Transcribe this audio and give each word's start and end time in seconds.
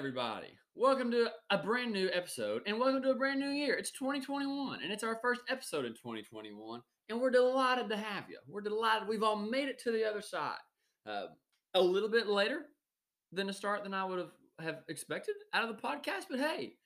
everybody. 0.00 0.56
Welcome 0.74 1.10
to 1.10 1.28
a 1.50 1.58
brand 1.58 1.92
new 1.92 2.08
episode 2.14 2.62
and 2.66 2.80
welcome 2.80 3.02
to 3.02 3.10
a 3.10 3.14
brand 3.14 3.38
new 3.38 3.50
year. 3.50 3.74
It's 3.74 3.90
2021 3.90 4.82
and 4.82 4.90
it's 4.90 5.04
our 5.04 5.18
first 5.20 5.42
episode 5.50 5.84
in 5.84 5.92
2021. 5.92 6.80
And 7.10 7.20
we're 7.20 7.30
delighted 7.30 7.90
to 7.90 7.98
have 7.98 8.24
you. 8.30 8.38
We're 8.48 8.62
delighted 8.62 9.06
we've 9.06 9.22
all 9.22 9.36
made 9.36 9.68
it 9.68 9.78
to 9.82 9.92
the 9.92 10.08
other 10.08 10.22
side. 10.22 10.56
Uh, 11.06 11.26
a 11.74 11.82
little 11.82 12.08
bit 12.08 12.28
later 12.28 12.62
than 13.30 13.50
a 13.50 13.52
start 13.52 13.84
than 13.84 13.92
I 13.92 14.06
would 14.06 14.18
have, 14.18 14.30
have 14.58 14.78
expected 14.88 15.34
out 15.52 15.68
of 15.68 15.76
the 15.76 15.82
podcast, 15.82 16.24
but 16.30 16.40
hey, 16.40 16.76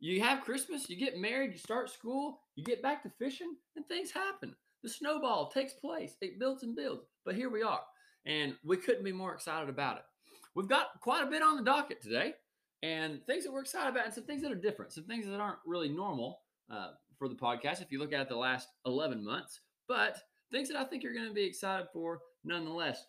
you 0.00 0.20
have 0.22 0.42
Christmas, 0.42 0.90
you 0.90 0.96
get 0.96 1.16
married, 1.16 1.52
you 1.52 1.58
start 1.58 1.88
school, 1.88 2.40
you 2.56 2.64
get 2.64 2.82
back 2.82 3.04
to 3.04 3.12
fishing, 3.16 3.54
and 3.76 3.86
things 3.86 4.10
happen. 4.10 4.56
The 4.82 4.88
snowball 4.88 5.50
takes 5.50 5.74
place, 5.74 6.16
it 6.20 6.40
builds 6.40 6.64
and 6.64 6.74
builds. 6.74 7.06
But 7.24 7.36
here 7.36 7.48
we 7.48 7.62
are, 7.62 7.82
and 8.26 8.56
we 8.64 8.76
couldn't 8.76 9.04
be 9.04 9.12
more 9.12 9.34
excited 9.34 9.68
about 9.68 9.98
it. 9.98 10.04
We've 10.56 10.66
got 10.66 11.00
quite 11.00 11.22
a 11.22 11.30
bit 11.30 11.42
on 11.42 11.58
the 11.58 11.62
docket 11.62 12.02
today, 12.02 12.32
and 12.82 13.20
things 13.26 13.44
that 13.44 13.52
we're 13.52 13.62
excited 13.62 13.90
about, 13.90 14.06
and 14.06 14.14
some 14.14 14.24
things 14.24 14.42
that 14.42 14.52
are 14.52 14.56
different, 14.56 14.92
some 14.92 15.04
things 15.04 15.26
that 15.26 15.40
aren't 15.40 15.58
really 15.66 15.88
normal 15.88 16.40
uh, 16.70 16.90
for 17.18 17.28
the 17.28 17.34
podcast 17.34 17.82
if 17.82 17.90
you 17.90 17.98
look 17.98 18.12
at 18.12 18.28
the 18.28 18.36
last 18.36 18.68
11 18.84 19.24
months, 19.24 19.60
but 19.88 20.18
things 20.52 20.68
that 20.68 20.78
I 20.78 20.84
think 20.84 21.02
you're 21.02 21.14
going 21.14 21.28
to 21.28 21.34
be 21.34 21.44
excited 21.44 21.86
for 21.92 22.20
nonetheless. 22.44 23.04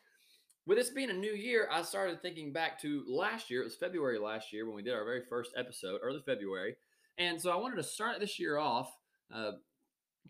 With 0.65 0.77
this 0.77 0.89
being 0.89 1.09
a 1.09 1.13
new 1.13 1.31
year, 1.31 1.69
I 1.71 1.81
started 1.81 2.21
thinking 2.21 2.51
back 2.51 2.79
to 2.81 3.03
last 3.07 3.49
year. 3.49 3.61
It 3.61 3.65
was 3.65 3.77
February 3.77 4.19
last 4.19 4.51
year 4.51 4.65
when 4.65 4.75
we 4.75 4.81
did 4.81 4.93
our 4.93 5.05
very 5.05 5.21
first 5.29 5.51
episode, 5.57 6.01
early 6.03 6.21
February. 6.25 6.75
And 7.17 7.41
so 7.41 7.51
I 7.51 7.55
wanted 7.55 7.77
to 7.77 7.83
start 7.83 8.19
this 8.19 8.37
year 8.37 8.57
off 8.57 8.91
uh, 9.33 9.51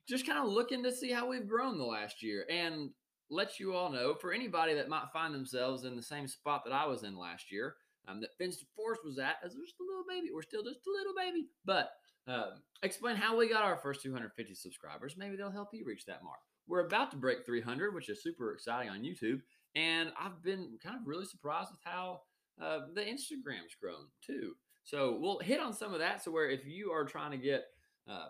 just 0.08 0.28
kind 0.28 0.40
of 0.40 0.52
looking 0.52 0.84
to 0.84 0.92
see 0.92 1.12
how 1.12 1.28
we've 1.28 1.48
grown 1.48 1.78
the 1.78 1.84
last 1.84 2.22
year 2.22 2.46
and 2.50 2.92
let 3.30 3.60
you 3.60 3.74
all 3.74 3.92
know 3.92 4.16
for 4.16 4.32
anybody 4.32 4.74
that 4.76 4.90
might 4.90 5.12
find 5.12 5.34
themselves 5.34 5.84
in 5.84 5.96
the 5.96 6.04
same 6.04 6.28
spot 6.28 6.64
that 6.66 6.74
I 6.74 6.86
was 6.86 7.04
in 7.04 7.18
last 7.18 7.52
year, 7.52 7.76
um, 8.08 8.22
that 8.22 8.38
Fins 8.38 8.64
Forest 8.76 9.02
was 9.04 9.18
at 9.18 9.38
as 9.44 9.54
just 9.54 9.80
a 9.80 9.84
little 9.84 10.06
baby. 10.08 10.30
We're 10.34 10.42
still 10.42 10.64
just 10.64 10.80
a 10.88 10.92
little 10.92 11.14
baby, 11.16 11.48
but 11.66 11.92
um, 12.28 12.62
explain 12.84 13.16
how 13.16 13.38
we 13.38 13.50
got 13.50 13.64
our 13.64 13.78
first 13.78 14.02
250 14.04 14.54
subscribers. 14.54 15.16
Maybe 15.18 15.36
they'll 15.36 15.52
help 15.52 15.70
you 15.74 15.86
reach 15.86 16.06
that 16.06 16.24
mark. 16.24 16.40
We're 16.68 16.86
about 16.86 17.12
to 17.12 17.18
break 17.18 17.46
300, 17.46 17.94
which 17.94 18.10
is 18.10 18.22
super 18.22 18.54
exciting 18.54 18.90
on 18.90 19.02
YouTube. 19.02 19.40
And 19.76 20.12
I've 20.20 20.44
been 20.44 20.78
kind 20.84 20.98
of 20.98 21.08
really 21.08 21.26
surprised 21.26 21.70
with 21.72 21.80
how 21.84 22.22
uh, 22.62 22.80
the 22.94 23.02
Instagram's 23.02 23.76
grown 23.82 24.08
too. 24.26 24.54
So 24.84 25.18
we'll 25.20 25.40
hit 25.40 25.60
on 25.60 25.74
some 25.74 25.94
of 25.94 26.00
that. 26.00 26.24
So 26.24 26.32
where 26.32 26.50
if 26.50 26.66
you 26.66 26.92
are 26.92 27.06
trying 27.06 27.32
to 27.32 27.38
get 27.38 27.66
uh, 28.10 28.28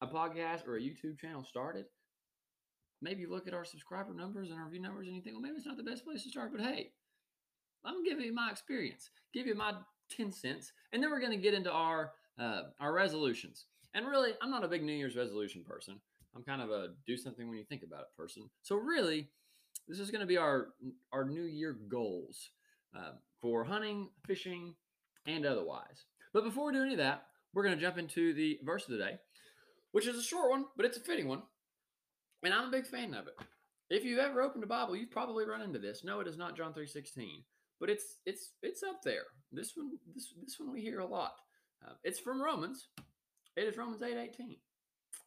a 0.00 0.06
podcast 0.06 0.66
or 0.66 0.76
a 0.76 0.80
YouTube 0.80 1.18
channel 1.18 1.44
started, 1.44 1.86
maybe 3.00 3.22
you 3.22 3.30
look 3.30 3.46
at 3.48 3.54
our 3.54 3.64
subscriber 3.64 4.14
numbers 4.14 4.50
and 4.50 4.58
our 4.58 4.68
view 4.68 4.80
numbers 4.80 5.06
and 5.06 5.16
you 5.16 5.22
think, 5.22 5.34
well, 5.34 5.42
maybe 5.42 5.56
it's 5.56 5.66
not 5.66 5.76
the 5.76 5.82
best 5.82 6.04
place 6.04 6.22
to 6.24 6.28
start. 6.30 6.52
But 6.52 6.62
hey, 6.62 6.92
I'm 7.84 8.04
giving 8.04 8.24
you 8.24 8.34
my 8.34 8.50
experience, 8.50 9.10
give 9.32 9.46
you 9.46 9.54
my 9.54 9.74
10 10.16 10.32
cents, 10.32 10.72
and 10.92 11.02
then 11.02 11.10
we're 11.10 11.20
going 11.20 11.32
to 11.32 11.38
get 11.38 11.54
into 11.54 11.70
our 11.70 12.12
uh, 12.38 12.62
our 12.80 12.92
resolutions. 12.92 13.66
And 13.94 14.06
really, 14.06 14.30
I'm 14.40 14.50
not 14.50 14.64
a 14.64 14.68
big 14.68 14.82
New 14.82 14.92
Year's 14.92 15.16
resolution 15.16 15.64
person. 15.64 16.00
I'm 16.34 16.42
kind 16.42 16.62
of 16.62 16.70
a 16.70 16.88
do 17.06 17.16
something 17.16 17.48
when 17.48 17.58
you 17.58 17.64
think 17.64 17.82
about 17.82 18.00
it 18.00 18.16
person. 18.16 18.48
So 18.62 18.76
really, 18.76 19.28
this 19.88 19.98
is 19.98 20.10
going 20.10 20.20
to 20.20 20.26
be 20.26 20.36
our 20.36 20.68
our 21.12 21.24
New 21.24 21.44
Year 21.44 21.76
goals 21.88 22.50
uh, 22.96 23.12
for 23.40 23.64
hunting, 23.64 24.08
fishing, 24.26 24.74
and 25.26 25.44
otherwise. 25.44 26.04
But 26.32 26.44
before 26.44 26.66
we 26.66 26.72
do 26.72 26.82
any 26.82 26.92
of 26.92 26.98
that, 26.98 27.24
we're 27.52 27.64
going 27.64 27.74
to 27.74 27.80
jump 27.80 27.98
into 27.98 28.32
the 28.32 28.58
verse 28.64 28.84
of 28.84 28.92
the 28.92 28.98
day, 29.04 29.18
which 29.92 30.06
is 30.06 30.16
a 30.16 30.22
short 30.22 30.50
one, 30.50 30.66
but 30.76 30.86
it's 30.86 30.96
a 30.96 31.00
fitting 31.00 31.26
one, 31.26 31.42
and 32.44 32.54
I'm 32.54 32.68
a 32.68 32.70
big 32.70 32.86
fan 32.86 33.14
of 33.14 33.26
it. 33.26 33.34
If 33.88 34.04
you've 34.04 34.20
ever 34.20 34.40
opened 34.40 34.62
a 34.62 34.68
Bible, 34.68 34.94
you've 34.94 35.10
probably 35.10 35.44
run 35.44 35.62
into 35.62 35.80
this. 35.80 36.04
No, 36.04 36.20
it 36.20 36.28
is 36.28 36.38
not 36.38 36.56
John 36.56 36.72
three 36.72 36.86
sixteen, 36.86 37.42
but 37.80 37.90
it's 37.90 38.18
it's 38.26 38.52
it's 38.62 38.82
up 38.82 39.02
there. 39.02 39.24
This 39.52 39.72
one 39.74 39.98
this 40.14 40.32
this 40.42 40.60
one 40.60 40.72
we 40.72 40.82
hear 40.82 41.00
a 41.00 41.06
lot. 41.06 41.34
Uh, 41.84 41.94
it's 42.04 42.20
from 42.20 42.42
Romans. 42.42 42.88
It 43.56 43.64
is 43.64 43.76
Romans 43.76 44.02
eight 44.02 44.16
eighteen, 44.16 44.56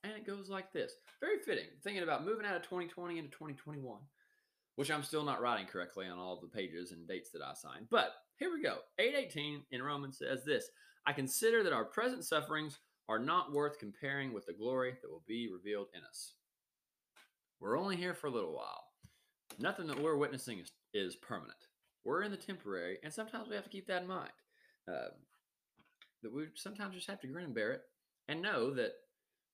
and 0.04 0.14
it 0.14 0.26
goes 0.26 0.50
like 0.50 0.72
this. 0.72 0.94
Very 1.20 1.40
fitting. 1.40 1.66
Thinking 1.84 2.04
about 2.04 2.26
moving 2.26 2.46
out 2.46 2.56
of 2.56 2.64
2020 2.64 3.18
into 3.18 3.32
2021 3.32 4.00
which 4.76 4.90
I'm 4.90 5.04
still 5.04 5.24
not 5.24 5.42
writing 5.42 5.68
correctly 5.68 6.08
on 6.08 6.18
all 6.18 6.40
the 6.40 6.48
pages 6.48 6.92
and 6.92 7.08
dates 7.08 7.30
that 7.32 7.42
I 7.42 7.54
signed. 7.54 7.88
But 7.90 8.14
here 8.38 8.52
we 8.52 8.62
go. 8.62 8.78
818 9.00 9.64
in 9.72 9.84
Romans 9.84 10.18
says 10.18 10.44
this 10.44 10.70
I 11.06 11.14
consider 11.14 11.64
that 11.64 11.74
our 11.74 11.86
present 11.86 12.26
sufferings 12.26 12.80
are 13.10 13.20
not 13.20 13.52
worth 13.52 13.80
comparing 13.80 14.34
with 14.34 14.46
the 14.46 14.54
glory 14.54 14.96
that 15.02 15.12
will 15.12 15.24
be 15.28 15.50
revealed 15.52 15.88
in 15.94 16.02
us. 16.04 16.34
We're 17.60 17.78
only 17.78 17.96
here 17.96 18.14
for 18.14 18.28
a 18.28 18.32
little 18.32 18.54
while. 18.54 18.86
Nothing 19.60 19.88
that 19.88 20.02
we're 20.02 20.18
witnessing 20.18 20.60
is, 20.60 20.72
is 20.94 21.16
permanent. 21.16 21.58
We're 22.04 22.24
in 22.24 22.32
the 22.32 22.38
temporary, 22.38 22.98
and 23.04 23.14
sometimes 23.14 23.50
we 23.50 23.56
have 23.56 23.64
to 23.64 23.70
keep 23.70 23.88
that 23.88 24.02
in 24.02 24.08
mind. 24.08 24.32
Uh, 24.88 25.10
that 26.22 26.34
we 26.34 26.46
sometimes 26.56 26.96
just 26.96 27.10
have 27.10 27.22
to 27.22 27.28
grin 27.28 27.46
and 27.46 27.56
bear 27.56 27.72
it 27.72 27.82
and 28.28 28.42
know 28.42 28.74
that 28.74 28.92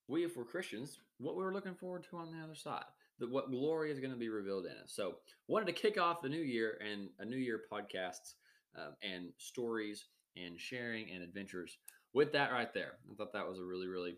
we, 0.08 0.24
if 0.24 0.36
we're 0.36 0.44
Christians, 0.44 0.98
what 1.18 1.36
we're 1.36 1.52
looking 1.52 1.74
forward 1.74 2.04
to 2.10 2.16
on 2.16 2.32
the 2.32 2.42
other 2.42 2.54
side 2.54 2.84
that 3.20 3.30
what 3.30 3.50
glory 3.50 3.92
is 3.92 4.00
going 4.00 4.12
to 4.12 4.18
be 4.18 4.30
revealed 4.30 4.64
in 4.64 4.72
us. 4.72 4.92
So, 4.92 5.16
wanted 5.46 5.66
to 5.66 5.72
kick 5.72 6.00
off 6.00 6.22
the 6.22 6.28
new 6.28 6.40
year 6.40 6.78
and 6.84 7.08
a 7.18 7.24
new 7.24 7.36
year 7.36 7.60
podcasts 7.70 8.34
um, 8.76 8.94
and 9.02 9.26
stories 9.38 10.06
and 10.36 10.58
sharing 10.58 11.10
and 11.10 11.22
adventures 11.22 11.78
with 12.14 12.32
that 12.32 12.50
right 12.50 12.72
there. 12.72 12.92
I 13.10 13.14
thought 13.14 13.32
that 13.34 13.46
was 13.46 13.58
a 13.58 13.64
really, 13.64 13.88
really 13.88 14.16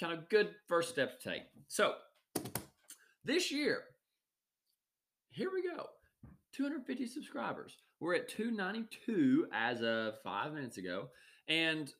kind 0.00 0.12
of 0.12 0.28
good 0.28 0.54
first 0.68 0.88
step 0.88 1.20
to 1.20 1.30
take. 1.30 1.42
So, 1.68 1.94
this 3.24 3.52
year, 3.52 3.82
here 5.30 5.50
we 5.52 5.62
go 5.62 5.88
250 6.58 7.06
subscribers. 7.06 7.76
We're 8.00 8.16
at 8.16 8.28
292 8.28 9.46
as 9.52 9.80
of 9.80 10.14
five 10.24 10.52
minutes 10.52 10.76
ago. 10.76 11.06
And 11.46 11.92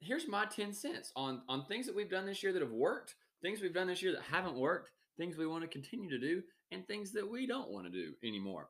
here's 0.00 0.26
my 0.26 0.46
10 0.46 0.72
cents 0.72 1.12
on, 1.14 1.42
on 1.48 1.64
things 1.66 1.86
that 1.86 1.94
we've 1.94 2.10
done 2.10 2.26
this 2.26 2.42
year 2.42 2.52
that 2.52 2.60
have 2.60 2.72
worked, 2.72 3.14
things 3.40 3.60
we've 3.60 3.72
done 3.72 3.86
this 3.86 4.02
year 4.02 4.10
that 4.12 4.22
haven't 4.22 4.56
worked, 4.56 4.90
things 5.16 5.36
we 5.36 5.46
want 5.46 5.62
to 5.62 5.68
continue 5.68 6.10
to 6.10 6.18
do, 6.18 6.42
and 6.72 6.84
things 6.86 7.12
that 7.12 7.30
we 7.30 7.46
don't 7.46 7.70
want 7.70 7.86
to 7.86 7.92
do 7.92 8.14
anymore. 8.24 8.68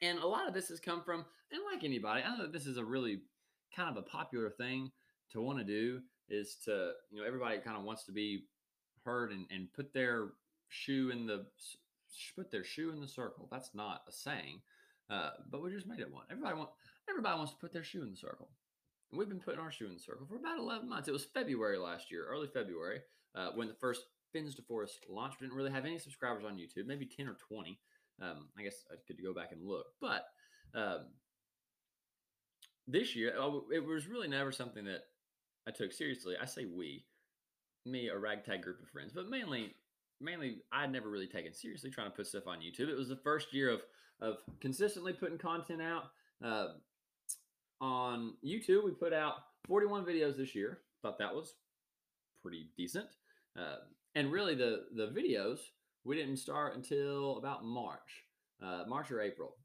And 0.00 0.20
a 0.20 0.26
lot 0.26 0.46
of 0.46 0.54
this 0.54 0.68
has 0.68 0.78
come 0.78 1.02
from, 1.02 1.24
and 1.50 1.60
like 1.72 1.82
anybody, 1.82 2.22
I 2.22 2.36
know 2.36 2.42
that 2.42 2.52
this 2.52 2.66
is 2.66 2.76
a 2.76 2.84
really 2.84 3.22
kind 3.74 3.90
of 3.90 3.96
a 3.96 4.06
popular 4.06 4.50
thing 4.50 4.92
to 5.32 5.40
want 5.40 5.58
to 5.58 5.64
do 5.64 6.00
is 6.28 6.56
to, 6.66 6.92
you 7.10 7.20
know, 7.20 7.26
everybody 7.26 7.58
kind 7.58 7.76
of 7.76 7.82
wants 7.82 8.04
to 8.04 8.12
be 8.12 8.44
heard 9.04 9.32
and, 9.32 9.46
and 9.50 9.72
put 9.74 9.92
their 9.92 10.28
shoe 10.68 11.10
in 11.10 11.26
the 11.26 11.46
put 12.36 12.50
their 12.50 12.64
shoe 12.64 12.90
in 12.90 13.00
the 13.00 13.08
circle. 13.08 13.48
That's 13.50 13.74
not 13.74 14.02
a 14.08 14.12
saying, 14.12 14.60
uh, 15.10 15.30
but 15.50 15.62
we 15.62 15.70
just 15.70 15.86
made 15.86 16.00
it 16.00 16.12
one. 16.12 16.24
Everybody 16.30 16.56
want 16.56 16.70
everybody 17.08 17.36
wants 17.36 17.52
to 17.52 17.58
put 17.58 17.72
their 17.72 17.84
shoe 17.84 18.02
in 18.02 18.10
the 18.10 18.16
circle. 18.16 18.50
And 19.10 19.18
we've 19.18 19.28
been 19.28 19.40
putting 19.40 19.60
our 19.60 19.72
shoe 19.72 19.86
in 19.86 19.94
the 19.94 20.00
circle 20.00 20.26
for 20.26 20.36
about 20.36 20.58
11 20.58 20.88
months. 20.88 21.08
It 21.08 21.12
was 21.12 21.24
February 21.24 21.78
last 21.78 22.10
year, 22.10 22.26
early 22.28 22.46
February, 22.46 23.00
uh, 23.34 23.50
when 23.54 23.68
the 23.68 23.74
first 23.74 24.02
Fins 24.32 24.54
to 24.56 24.62
Forest 24.62 25.06
launch. 25.08 25.34
We 25.40 25.46
didn't 25.46 25.56
really 25.56 25.70
have 25.70 25.86
any 25.86 25.98
subscribers 25.98 26.44
on 26.44 26.56
YouTube, 26.56 26.86
maybe 26.86 27.06
10 27.06 27.28
or 27.28 27.36
20. 27.48 27.78
Um, 28.20 28.48
I 28.58 28.62
guess 28.62 28.84
I 28.90 28.96
could 29.06 29.22
go 29.22 29.32
back 29.32 29.52
and 29.52 29.64
look. 29.64 29.86
But 30.00 30.26
um, 30.74 31.06
this 32.86 33.16
year, 33.16 33.34
oh, 33.38 33.64
it 33.72 33.84
was 33.84 34.06
really 34.06 34.28
never 34.28 34.52
something 34.52 34.84
that 34.84 35.04
I 35.66 35.70
took 35.70 35.92
seriously. 35.92 36.34
I 36.40 36.46
say 36.46 36.66
we, 36.66 37.04
me, 37.86 38.08
a 38.08 38.18
ragtag 38.18 38.62
group 38.62 38.82
of 38.82 38.88
friends, 38.88 39.12
but 39.14 39.30
mainly, 39.30 39.74
mainly 40.20 40.58
I'd 40.72 40.92
never 40.92 41.08
really 41.08 41.26
taken 41.26 41.52
seriously 41.52 41.90
trying 41.90 42.10
to 42.10 42.16
put 42.16 42.26
stuff 42.26 42.46
on 42.46 42.58
YouTube. 42.58 42.88
It 42.88 42.96
was 42.96 43.08
the 43.08 43.16
first 43.16 43.52
year 43.52 43.70
of 43.70 43.80
of 44.20 44.38
consistently 44.60 45.12
putting 45.12 45.38
content 45.38 45.80
out. 45.80 46.04
Uh, 46.44 46.68
on 47.80 48.34
YouTube, 48.44 48.84
we 48.84 48.90
put 48.90 49.12
out 49.12 49.34
41 49.66 50.04
videos 50.04 50.36
this 50.36 50.54
year. 50.54 50.80
Thought 51.02 51.18
that 51.18 51.32
was 51.34 51.54
pretty 52.42 52.70
decent. 52.76 53.06
Uh, 53.58 53.76
and 54.14 54.32
really 54.32 54.54
the 54.54 54.86
the 54.96 55.06
videos 55.06 55.58
we 56.04 56.16
didn't 56.16 56.38
start 56.38 56.74
until 56.74 57.36
about 57.38 57.64
March, 57.64 58.24
uh, 58.62 58.84
March 58.88 59.10
or 59.10 59.20
April. 59.20 59.56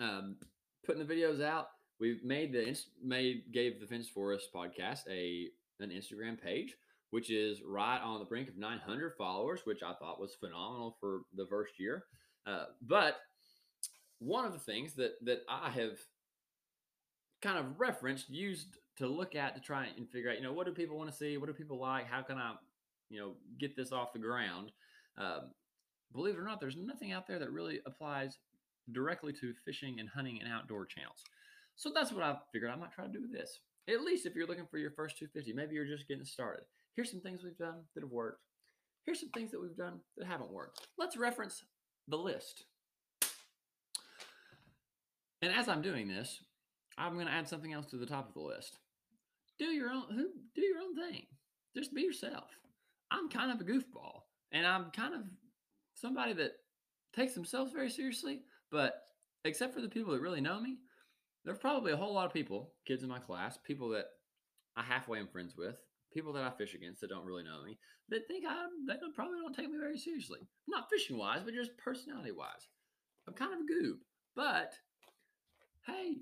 Um, 0.00 0.36
putting 0.84 1.04
the 1.04 1.14
videos 1.14 1.42
out, 1.42 1.68
we 1.98 2.20
made 2.22 2.52
the 2.52 2.78
made 3.02 3.44
gave 3.52 3.80
the 3.80 3.86
Fins 3.86 4.08
Forest 4.08 4.50
podcast 4.54 5.00
a 5.10 5.48
an 5.80 5.90
Instagram 5.90 6.40
page, 6.40 6.76
which 7.10 7.30
is 7.30 7.60
right 7.66 8.00
on 8.00 8.18
the 8.18 8.24
brink 8.24 8.48
of 8.48 8.56
900 8.56 9.14
followers, 9.16 9.60
which 9.64 9.82
I 9.82 9.94
thought 9.94 10.20
was 10.20 10.36
phenomenal 10.38 10.96
for 11.00 11.20
the 11.34 11.46
first 11.46 11.74
year. 11.78 12.04
Uh, 12.46 12.66
but 12.82 13.16
one 14.18 14.44
of 14.44 14.52
the 14.52 14.58
things 14.58 14.94
that 14.94 15.12
that 15.24 15.40
I 15.48 15.70
have 15.70 15.98
kind 17.42 17.58
of 17.58 17.78
referenced, 17.78 18.30
used 18.30 18.78
to 18.96 19.06
look 19.06 19.34
at 19.34 19.54
to 19.54 19.60
try 19.60 19.86
and 19.96 20.08
figure 20.08 20.30
out, 20.30 20.36
you 20.36 20.42
know, 20.42 20.52
what 20.52 20.66
do 20.66 20.72
people 20.72 20.96
want 20.96 21.10
to 21.10 21.16
see? 21.16 21.36
What 21.36 21.46
do 21.46 21.52
people 21.52 21.78
like? 21.78 22.06
How 22.06 22.22
can 22.22 22.38
I 22.38 22.54
you 23.08 23.20
know 23.20 23.32
get 23.58 23.76
this 23.76 23.92
off 23.92 24.12
the 24.12 24.18
ground. 24.18 24.72
Um, 25.18 25.50
believe 26.12 26.34
it 26.34 26.40
or 26.40 26.44
not, 26.44 26.60
there's 26.60 26.76
nothing 26.76 27.12
out 27.12 27.26
there 27.26 27.38
that 27.38 27.52
really 27.52 27.80
applies 27.86 28.38
directly 28.92 29.32
to 29.32 29.52
fishing 29.64 29.98
and 29.98 30.08
hunting 30.08 30.38
and 30.42 30.52
outdoor 30.52 30.86
channels. 30.86 31.22
So 31.74 31.90
that's 31.94 32.12
what 32.12 32.22
I 32.22 32.36
figured 32.52 32.70
I 32.70 32.76
might 32.76 32.92
try 32.92 33.06
to 33.06 33.12
do 33.12 33.22
with 33.22 33.32
this. 33.32 33.60
At 33.88 34.02
least 34.02 34.26
if 34.26 34.34
you're 34.34 34.46
looking 34.46 34.66
for 34.70 34.78
your 34.78 34.90
first 34.92 35.18
250, 35.18 35.52
maybe 35.52 35.74
you're 35.74 35.86
just 35.86 36.08
getting 36.08 36.24
started. 36.24 36.64
Here's 36.96 37.10
some 37.10 37.20
things 37.20 37.42
we've 37.44 37.58
done 37.58 37.82
that 37.94 38.02
have 38.02 38.10
worked. 38.10 38.40
Here's 39.04 39.20
some 39.20 39.28
things 39.30 39.50
that 39.52 39.60
we've 39.60 39.76
done 39.76 40.00
that 40.16 40.26
haven't 40.26 40.50
worked. 40.50 40.80
Let's 40.98 41.16
reference 41.16 41.62
the 42.08 42.16
list. 42.16 42.64
And 45.42 45.52
as 45.52 45.68
I'm 45.68 45.82
doing 45.82 46.08
this, 46.08 46.40
I'm 46.96 47.14
going 47.14 47.26
to 47.26 47.32
add 47.32 47.48
something 47.48 47.72
else 47.72 47.86
to 47.86 47.98
the 47.98 48.06
top 48.06 48.28
of 48.28 48.34
the 48.34 48.40
list. 48.40 48.78
Do 49.58 49.66
your 49.66 49.90
own 49.90 50.04
who 50.10 50.28
do 50.54 50.62
your 50.62 50.78
own 50.78 50.96
thing. 50.96 51.26
Just 51.76 51.94
be 51.94 52.02
yourself. 52.02 52.48
I'm 53.10 53.28
kind 53.28 53.52
of 53.52 53.60
a 53.60 53.70
goofball, 53.70 54.22
and 54.52 54.66
I'm 54.66 54.90
kind 54.90 55.14
of 55.14 55.20
somebody 55.94 56.32
that 56.34 56.52
takes 57.14 57.34
themselves 57.34 57.72
very 57.72 57.90
seriously. 57.90 58.40
But 58.72 59.02
except 59.44 59.74
for 59.74 59.80
the 59.80 59.88
people 59.88 60.12
that 60.12 60.20
really 60.20 60.40
know 60.40 60.60
me, 60.60 60.78
there's 61.44 61.58
probably 61.58 61.92
a 61.92 61.96
whole 61.96 62.14
lot 62.14 62.26
of 62.26 62.32
people, 62.32 62.72
kids 62.86 63.02
in 63.02 63.08
my 63.08 63.18
class, 63.18 63.58
people 63.64 63.90
that 63.90 64.06
I 64.76 64.82
halfway 64.82 65.18
am 65.18 65.28
friends 65.28 65.54
with, 65.56 65.76
people 66.12 66.32
that 66.32 66.44
I 66.44 66.50
fish 66.50 66.74
against 66.74 67.00
that 67.00 67.10
don't 67.10 67.24
really 67.24 67.42
know 67.42 67.62
me, 67.64 67.78
that 68.08 68.26
think 68.28 68.44
I 68.46 68.66
they 68.86 68.94
probably 69.14 69.38
don't 69.40 69.54
take 69.54 69.70
me 69.70 69.78
very 69.78 69.98
seriously. 69.98 70.40
Not 70.68 70.88
fishing 70.90 71.18
wise, 71.18 71.42
but 71.44 71.54
just 71.54 71.76
personality 71.76 72.32
wise. 72.32 72.68
I'm 73.26 73.34
kind 73.34 73.52
of 73.52 73.60
a 73.60 73.62
goob. 73.62 73.98
But 74.34 74.74
hey, 75.86 76.18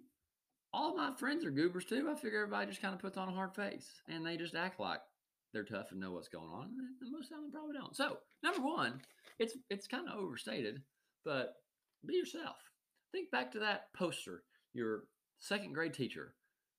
all 0.73 0.97
my 0.97 1.13
friends 1.17 1.45
are 1.45 1.51
goobers 1.51 1.85
too. 1.85 2.09
I 2.11 2.15
figure 2.15 2.43
everybody 2.43 2.67
just 2.67 2.83
kind 2.83 2.95
of 2.95 3.01
puts 3.01 3.17
on 3.17 3.29
a 3.29 3.33
hard 3.33 3.55
face 3.55 3.89
and 4.09 4.25
they 4.25 4.37
just 4.37 4.55
act 4.55 4.81
like 4.81 5.01
they're 5.53 5.65
tough 5.65 5.93
and 5.93 6.01
know 6.01 6.13
what's 6.13 6.29
going 6.29 6.49
on. 6.49 6.71
And 7.01 7.13
most 7.13 7.31
of 7.31 7.39
them 7.39 7.51
probably 7.53 7.75
don't. 7.75 7.97
So 7.97 8.19
number 8.43 8.61
one, 8.61 9.01
it's 9.39 9.57
it's 9.71 9.87
kind 9.87 10.09
of 10.09 10.19
overstated, 10.19 10.83
but 11.25 11.55
be 12.07 12.15
yourself. 12.15 12.57
Think 13.13 13.31
back 13.31 13.53
to 13.53 13.61
that 13.61 13.93
poster 13.97 14.43
your 14.73 15.05
second 15.39 15.73
grade 15.73 15.95
teacher 15.95 16.35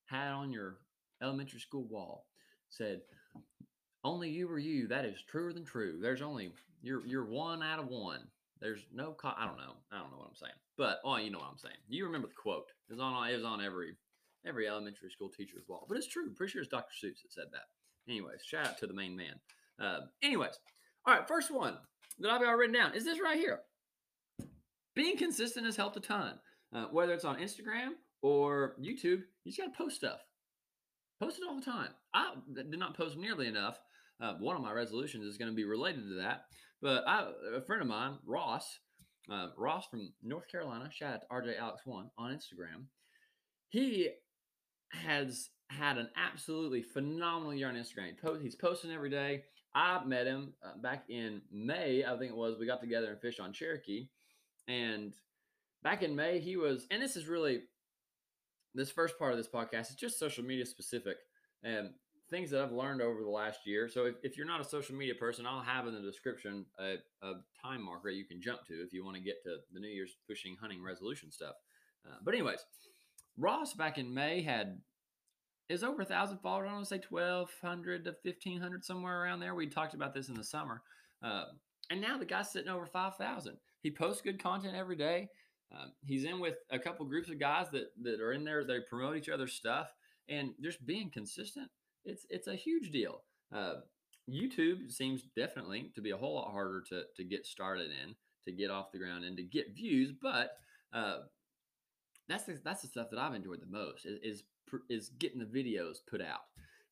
had 0.05 0.31
on 0.31 0.51
your 0.51 0.77
elementary 1.21 1.59
school 1.59 1.87
wall. 1.89 2.25
Said, 2.69 3.01
"Only 4.03 4.29
you 4.29 4.49
are 4.49 4.59
you. 4.59 4.87
That 4.87 5.05
is 5.05 5.21
truer 5.21 5.53
than 5.53 5.65
true. 5.65 5.99
There's 6.01 6.21
only 6.21 6.51
you're 6.81 7.05
you're 7.05 7.25
one 7.25 7.63
out 7.63 7.79
of 7.79 7.87
one. 7.87 8.27
There's 8.61 8.85
no 8.93 9.13
co- 9.13 9.33
I 9.37 9.45
don't 9.45 9.57
know. 9.57 9.75
I 9.91 9.99
don't 9.99 10.11
know 10.11 10.17
what 10.17 10.29
I'm 10.29 10.35
saying, 10.35 10.53
but 10.77 10.99
oh, 11.03 11.17
you 11.17 11.29
know 11.29 11.39
what 11.39 11.49
I'm 11.51 11.57
saying. 11.57 11.75
You 11.87 12.05
remember 12.05 12.27
the 12.27 12.33
quote? 12.33 12.71
It 12.89 12.93
was 12.93 13.01
on 13.01 13.29
it 13.29 13.35
was 13.35 13.45
on 13.45 13.63
every 13.63 13.95
every 14.45 14.67
elementary 14.67 15.09
school 15.09 15.29
teacher's 15.29 15.67
wall. 15.67 15.85
But 15.87 15.97
it's 15.97 16.07
true. 16.07 16.33
Pretty 16.33 16.51
sure 16.51 16.61
it's 16.61 16.71
Dr. 16.71 16.93
Seuss 16.93 17.21
that 17.21 17.31
said 17.31 17.45
that. 17.51 18.11
Anyways, 18.11 18.43
shout 18.45 18.67
out 18.67 18.77
to 18.79 18.87
the 18.87 18.93
main 18.93 19.15
man. 19.15 19.39
Uh, 19.79 20.01
anyways, 20.21 20.59
all 21.05 21.15
right. 21.15 21.27
First 21.27 21.51
one 21.51 21.77
that 22.19 22.31
I've 22.31 22.41
got 22.41 22.51
written 22.51 22.75
down 22.75 22.93
is 22.93 23.03
this 23.03 23.19
right 23.21 23.37
here. 23.37 23.61
Being 24.95 25.17
consistent 25.17 25.65
has 25.65 25.75
helped 25.75 25.97
a 25.97 25.99
ton. 25.99 26.39
Uh, 26.73 26.85
whether 26.91 27.13
it's 27.13 27.25
on 27.25 27.37
Instagram 27.37 27.89
or 28.21 28.75
YouTube, 28.79 29.21
you 29.43 29.51
just 29.51 29.57
got 29.57 29.65
to 29.65 29.77
post 29.77 29.97
stuff. 29.97 30.19
Post 31.21 31.39
it 31.39 31.47
all 31.47 31.55
the 31.55 31.65
time. 31.65 31.89
I 32.13 32.33
did 32.53 32.77
not 32.77 32.97
post 32.97 33.17
nearly 33.17 33.47
enough. 33.47 33.79
Uh, 34.21 34.33
one 34.39 34.55
of 34.55 34.61
my 34.61 34.71
resolutions 34.71 35.25
is 35.25 35.37
going 35.37 35.51
to 35.51 35.55
be 35.55 35.65
related 35.65 36.07
to 36.09 36.15
that. 36.21 36.45
But 36.81 37.07
I, 37.07 37.29
a 37.55 37.61
friend 37.61 37.81
of 37.81 37.87
mine, 37.87 38.17
Ross, 38.25 38.79
uh, 39.31 39.47
Ross 39.57 39.87
from 39.87 40.13
North 40.23 40.47
Carolina, 40.49 40.89
shout 40.91 41.13
out 41.13 41.21
to 41.21 41.49
RJ 41.49 41.59
Alex 41.59 41.81
One 41.85 42.09
on 42.17 42.31
Instagram. 42.31 42.85
He 43.69 44.09
has 44.91 45.49
had 45.69 45.97
an 45.97 46.09
absolutely 46.15 46.81
phenomenal 46.81 47.53
year 47.53 47.69
on 47.69 47.75
Instagram. 47.75 48.07
He 48.07 48.13
post, 48.13 48.41
he's 48.41 48.55
posting 48.55 48.91
every 48.91 49.09
day. 49.09 49.43
I 49.73 50.03
met 50.05 50.27
him 50.27 50.53
uh, 50.63 50.77
back 50.81 51.05
in 51.09 51.41
May, 51.51 52.05
I 52.05 52.17
think 52.17 52.31
it 52.31 52.37
was. 52.37 52.57
We 52.57 52.67
got 52.67 52.81
together 52.81 53.11
and 53.11 53.19
fished 53.19 53.39
on 53.39 53.51
Cherokee. 53.51 54.07
And 54.67 55.13
back 55.83 56.01
in 56.01 56.15
May, 56.15 56.39
he 56.39 56.55
was, 56.55 56.87
and 56.91 57.01
this 57.01 57.15
is 57.15 57.27
really 57.27 57.63
this 58.75 58.91
first 58.91 59.17
part 59.17 59.31
of 59.31 59.37
this 59.37 59.47
podcast 59.47 59.89
is 59.89 59.95
just 59.95 60.19
social 60.19 60.43
media 60.43 60.65
specific 60.65 61.17
and 61.63 61.89
things 62.29 62.49
that 62.49 62.61
I've 62.61 62.71
learned 62.71 63.01
over 63.01 63.21
the 63.21 63.29
last 63.29 63.59
year. 63.65 63.87
So 63.87 64.05
if, 64.05 64.15
if 64.23 64.37
you're 64.37 64.47
not 64.47 64.61
a 64.61 64.63
social 64.63 64.95
media 64.95 65.15
person, 65.15 65.45
I'll 65.45 65.61
have 65.61 65.87
in 65.87 65.93
the 65.93 66.01
description 66.01 66.65
a, 66.79 66.95
a 67.21 67.33
time 67.63 67.83
marker 67.83 68.09
you 68.09 68.25
can 68.25 68.41
jump 68.41 68.65
to 68.67 68.73
if 68.73 68.93
you 68.93 69.05
want 69.05 69.17
to 69.17 69.23
get 69.23 69.41
to 69.43 69.57
the 69.71 69.79
New 69.79 69.87
Year's 69.87 70.17
fishing, 70.27 70.57
hunting 70.59 70.83
resolution 70.83 71.31
stuff. 71.31 71.55
Uh, 72.05 72.17
but 72.23 72.33
anyways, 72.33 72.65
Ross 73.37 73.73
back 73.73 73.97
in 73.97 74.13
May 74.13 74.41
had 74.41 74.79
is 75.69 75.83
over 75.83 76.01
a 76.03 76.05
thousand 76.05 76.39
followers. 76.39 76.69
I 76.69 76.73
want 76.73 76.85
to 76.85 76.89
say 76.89 76.99
twelve 76.99 77.49
hundred 77.61 78.05
to 78.05 78.13
fifteen 78.23 78.61
hundred 78.61 78.85
somewhere 78.85 79.21
around 79.21 79.39
there. 79.39 79.55
We 79.55 79.67
talked 79.67 79.93
about 79.93 80.13
this 80.13 80.29
in 80.29 80.35
the 80.35 80.43
summer, 80.43 80.81
uh, 81.23 81.45
and 81.89 82.01
now 82.01 82.17
the 82.17 82.25
guy's 82.25 82.51
sitting 82.51 82.69
over 82.69 82.85
five 82.85 83.15
thousand. 83.17 83.57
He 83.81 83.91
posts 83.91 84.21
good 84.21 84.41
content 84.41 84.75
every 84.75 84.95
day. 84.95 85.29
Um, 85.71 85.91
he's 86.05 86.25
in 86.25 86.39
with 86.39 86.55
a 86.69 86.79
couple 86.79 87.05
groups 87.05 87.29
of 87.29 87.39
guys 87.39 87.67
that 87.71 87.91
that 88.03 88.21
are 88.21 88.33
in 88.33 88.43
there. 88.43 88.63
They 88.63 88.79
promote 88.89 89.17
each 89.17 89.29
other's 89.29 89.53
stuff, 89.53 89.87
and 90.29 90.51
just 90.61 90.85
being 90.85 91.09
consistent. 91.09 91.69
It's 92.05 92.25
it's 92.29 92.47
a 92.47 92.55
huge 92.55 92.91
deal. 92.91 93.23
Uh, 93.53 93.75
YouTube 94.29 94.91
seems 94.91 95.23
definitely 95.35 95.91
to 95.95 96.01
be 96.01 96.11
a 96.11 96.17
whole 96.17 96.35
lot 96.35 96.51
harder 96.51 96.83
to 96.89 97.03
to 97.15 97.23
get 97.23 97.45
started 97.45 97.89
in, 97.91 98.15
to 98.45 98.51
get 98.51 98.71
off 98.71 98.91
the 98.91 98.99
ground, 98.99 99.25
and 99.25 99.37
to 99.37 99.43
get 99.43 99.75
views. 99.75 100.11
But 100.21 100.51
uh, 100.93 101.19
that's 102.27 102.43
the, 102.43 102.59
that's 102.63 102.81
the 102.81 102.87
stuff 102.87 103.09
that 103.11 103.19
I've 103.19 103.35
enjoyed 103.35 103.61
the 103.61 103.67
most 103.67 104.05
is 104.05 104.19
is, 104.23 104.43
is 104.89 105.09
getting 105.09 105.39
the 105.39 105.45
videos 105.45 105.97
put 106.09 106.21
out. 106.21 106.41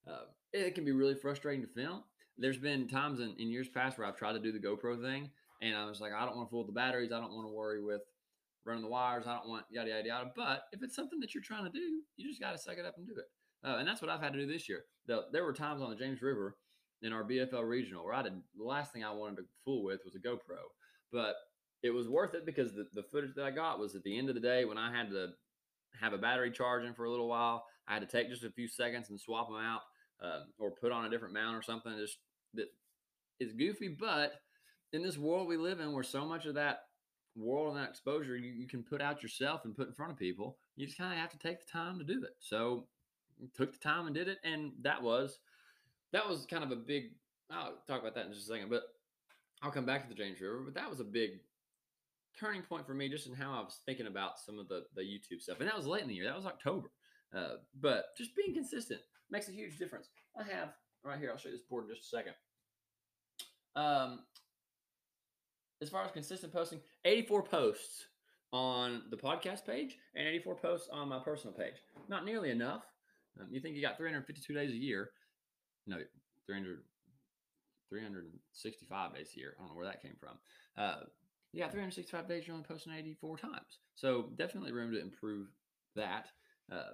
Uh, 0.08 0.26
it 0.52 0.76
can 0.76 0.86
be 0.86 0.92
really 0.92 1.16
frustrating 1.16 1.66
to 1.66 1.74
film. 1.74 2.04
There's 2.38 2.58
been 2.58 2.88
times 2.88 3.20
in, 3.20 3.36
in 3.38 3.50
years 3.52 3.70
past 3.70 3.98
where 3.98 4.08
I've 4.08 4.18
tried 4.18 4.34
to 4.34 4.40
do 4.40 4.52
the 4.52 4.60
GoPro 4.60 5.02
thing, 5.02 5.30
and 5.62 5.76
I 5.76 5.86
was 5.86 6.02
like, 6.02 6.12
I 6.14 6.26
don't 6.26 6.36
want 6.36 6.50
to 6.50 6.52
fool 6.52 6.60
with 6.60 6.68
the 6.68 6.74
batteries. 6.74 7.12
I 7.12 7.20
don't 7.20 7.34
want 7.34 7.48
to 7.48 7.54
worry 7.54 7.84
with 7.84 8.02
running 8.66 8.84
the 8.84 8.90
wires. 8.90 9.26
I 9.28 9.36
don't 9.36 9.50
want 9.50 9.66
yada 9.70 9.90
yada 9.90 10.08
yada. 10.08 10.32
But 10.36 10.64
if 10.72 10.82
it's 10.84 10.96
something 10.96 11.20
that 11.20 11.34
you're 11.34 11.44
trying 11.44 11.66
to 11.66 11.72
do, 11.72 12.02
you 12.18 12.28
just 12.28 12.42
got 12.42 12.52
to 12.52 12.58
suck 12.58 12.78
it 12.78 12.86
up 12.86 12.96
and 12.98 13.08
do 13.08 13.14
it. 13.18 13.26
Uh, 13.66 13.78
and 13.78 13.88
that's 13.88 14.02
what 14.02 14.12
I've 14.12 14.22
had 14.22 14.34
to 14.34 14.40
do 14.40 14.52
this 14.52 14.68
year. 14.68 14.84
The, 15.08 15.24
there 15.32 15.44
were 15.44 15.54
times 15.54 15.82
on 15.82 15.90
the 15.90 15.96
James 15.96 16.22
River 16.22 16.58
in 17.02 17.14
our 17.14 17.24
BFL 17.24 17.68
regional 17.68 18.04
where 18.06 18.14
I 18.14 18.24
did 18.24 18.34
the 18.56 18.64
last 18.64 18.94
thing 18.94 19.04
I 19.04 19.12
wanted 19.12 19.38
to 19.38 19.44
fool 19.66 19.84
with 19.84 20.02
was 20.06 20.16
a 20.16 20.20
GoPro, 20.20 20.62
but 21.12 21.36
it 21.82 21.92
was 21.92 22.08
worth 22.08 22.34
it 22.34 22.46
because 22.46 22.74
the, 22.74 22.86
the 22.94 23.04
footage 23.04 23.36
that 23.36 23.46
I 23.46 23.52
got 23.52 23.80
was 23.80 23.96
at 23.96 24.04
the 24.04 24.18
end 24.18 24.30
of 24.30 24.36
the 24.36 24.42
day 24.42 24.66
when 24.66 24.78
I 24.78 24.96
had 24.96 25.10
to 25.10 25.30
have 26.00 26.14
a 26.14 26.18
battery 26.18 26.52
charging 26.52 26.94
for 26.94 27.06
a 27.06 27.12
little 27.12 27.28
while. 27.28 27.66
I 27.88 27.94
had 27.94 28.08
to 28.08 28.18
take 28.18 28.30
just 28.30 28.46
a 28.46 28.52
few 28.52 28.68
seconds 28.68 29.10
and 29.10 29.20
swap 29.20 29.50
them 29.50 29.58
out 29.58 29.82
uh, 30.24 30.44
or 30.58 30.72
put 30.72 30.92
on 30.92 31.06
a 31.06 31.10
different 31.10 31.34
mount 31.34 31.58
or 31.58 31.62
something. 31.62 31.94
Just 31.98 32.18
that 32.54 32.68
it's 33.40 33.54
goofy, 33.54 33.96
but 34.00 34.34
in 34.94 35.04
this 35.04 35.18
world 35.18 35.48
we 35.48 35.58
live 35.58 35.80
in 35.80 35.92
where 35.92 36.04
so 36.04 36.26
much 36.26 36.46
of 36.46 36.56
that 36.56 36.84
world 37.36 37.76
and 37.76 37.84
that 37.84 37.90
exposure 37.90 38.38
you, 38.38 38.52
you 38.52 38.68
can 38.68 38.84
put 38.84 39.02
out 39.02 39.24
yourself 39.24 39.66
and 39.66 39.76
put 39.76 39.88
in 39.88 39.94
front 39.94 40.12
of 40.12 40.18
people, 40.18 40.58
you 40.76 40.86
just 40.86 40.98
kind 40.98 41.12
of 41.12 41.20
have 41.20 41.32
to 41.32 41.40
take 41.40 41.60
the 41.60 41.72
time 41.72 41.98
to 42.00 42.06
do 42.06 42.24
it. 42.24 42.36
So 42.40 42.86
took 43.56 43.72
the 43.74 43.80
time 43.80 44.06
and 44.06 44.16
did 44.16 44.28
it, 44.28 44.40
and 44.44 44.72
that 44.82 45.02
was 45.02 45.40
that 46.12 46.28
was 46.28 46.46
kind 46.46 46.64
of 46.64 46.72
a 46.72 46.76
big. 46.76 47.12
I'll 47.52 47.78
talk 47.88 48.02
about 48.02 48.16
that 48.16 48.26
in 48.26 48.34
just 48.34 48.50
a 48.50 48.54
second, 48.54 48.70
but 48.70 48.84
I'll 49.62 49.72
come 49.72 49.86
back 49.86 50.04
to 50.04 50.10
the 50.10 50.16
James 50.16 50.40
River. 50.40 50.62
But 50.66 50.76
that 50.76 50.90
was 50.90 51.00
a 51.00 51.06
big 51.06 51.40
turning 52.40 52.62
point 52.62 52.86
for 52.86 52.94
me, 52.94 53.10
just 53.10 53.28
in 53.28 53.34
how 53.34 53.52
I 53.54 53.60
was 53.60 53.80
thinking 53.86 54.08
about 54.08 54.40
some 54.40 54.60
of 54.60 54.68
the 54.68 54.86
the 54.96 55.02
YouTube 55.02 55.42
stuff, 55.42 55.60
and 55.60 55.68
that 55.68 55.78
was 55.78 55.88
late 55.88 56.04
in 56.04 56.08
the 56.08 56.16
year. 56.16 56.26
That 56.26 56.36
was 56.36 56.46
October. 56.46 56.90
Uh, 57.36 57.56
but 57.82 58.16
just 58.16 58.36
being 58.36 58.54
consistent 58.54 59.02
makes 59.32 59.50
a 59.50 59.52
huge 59.52 59.78
difference. 59.80 60.10
I 60.40 60.44
have 60.44 60.70
right 61.04 61.20
here. 61.20 61.32
I'll 61.32 61.38
show 61.38 61.50
you 61.50 61.56
this 61.56 61.66
board 61.68 61.86
in 61.86 61.96
just 61.96 62.14
a 62.14 62.18
second. 62.18 62.34
Um, 63.76 64.20
as 65.84 65.90
far 65.90 66.04
as 66.04 66.12
consistent 66.12 66.54
posting, 66.54 66.80
84 67.06 67.44
posts 67.44 68.06
on 68.52 69.04
the 69.10 69.18
podcast 69.18 69.66
page 69.66 69.98
and 70.16 70.28
84 70.28 70.56
posts 70.56 70.90
on 70.92 71.10
my 71.10 71.20
personal 71.20 71.56
page. 71.56 71.76
Not 72.08 72.26
nearly 72.26 72.52
enough. 72.52 72.84
Um, 73.40 73.48
you 73.52 73.60
think 73.60 73.76
you 73.76 73.82
got 73.82 73.98
352 73.98 74.54
days 74.54 74.72
a 74.72 74.76
year? 74.76 75.10
No, 75.88 75.98
300, 76.46 76.80
365 77.90 79.16
days 79.16 79.30
a 79.36 79.40
year. 79.40 79.56
I 79.58 79.62
don't 79.62 79.72
know 79.72 79.76
where 79.76 79.86
that 79.86 80.02
came 80.02 80.16
from. 80.20 80.38
Uh, 80.78 81.06
you 81.52 81.62
got 81.62 81.72
365 81.72 82.28
days. 82.28 82.48
You're 82.48 82.56
only 82.56 82.66
posting 82.68 82.94
84 82.94 83.38
times. 83.38 83.80
So 83.96 84.30
definitely 84.38 84.72
room 84.72 84.92
to 84.92 85.02
improve 85.02 85.48
that. 85.96 86.28
Uh, 86.72 86.94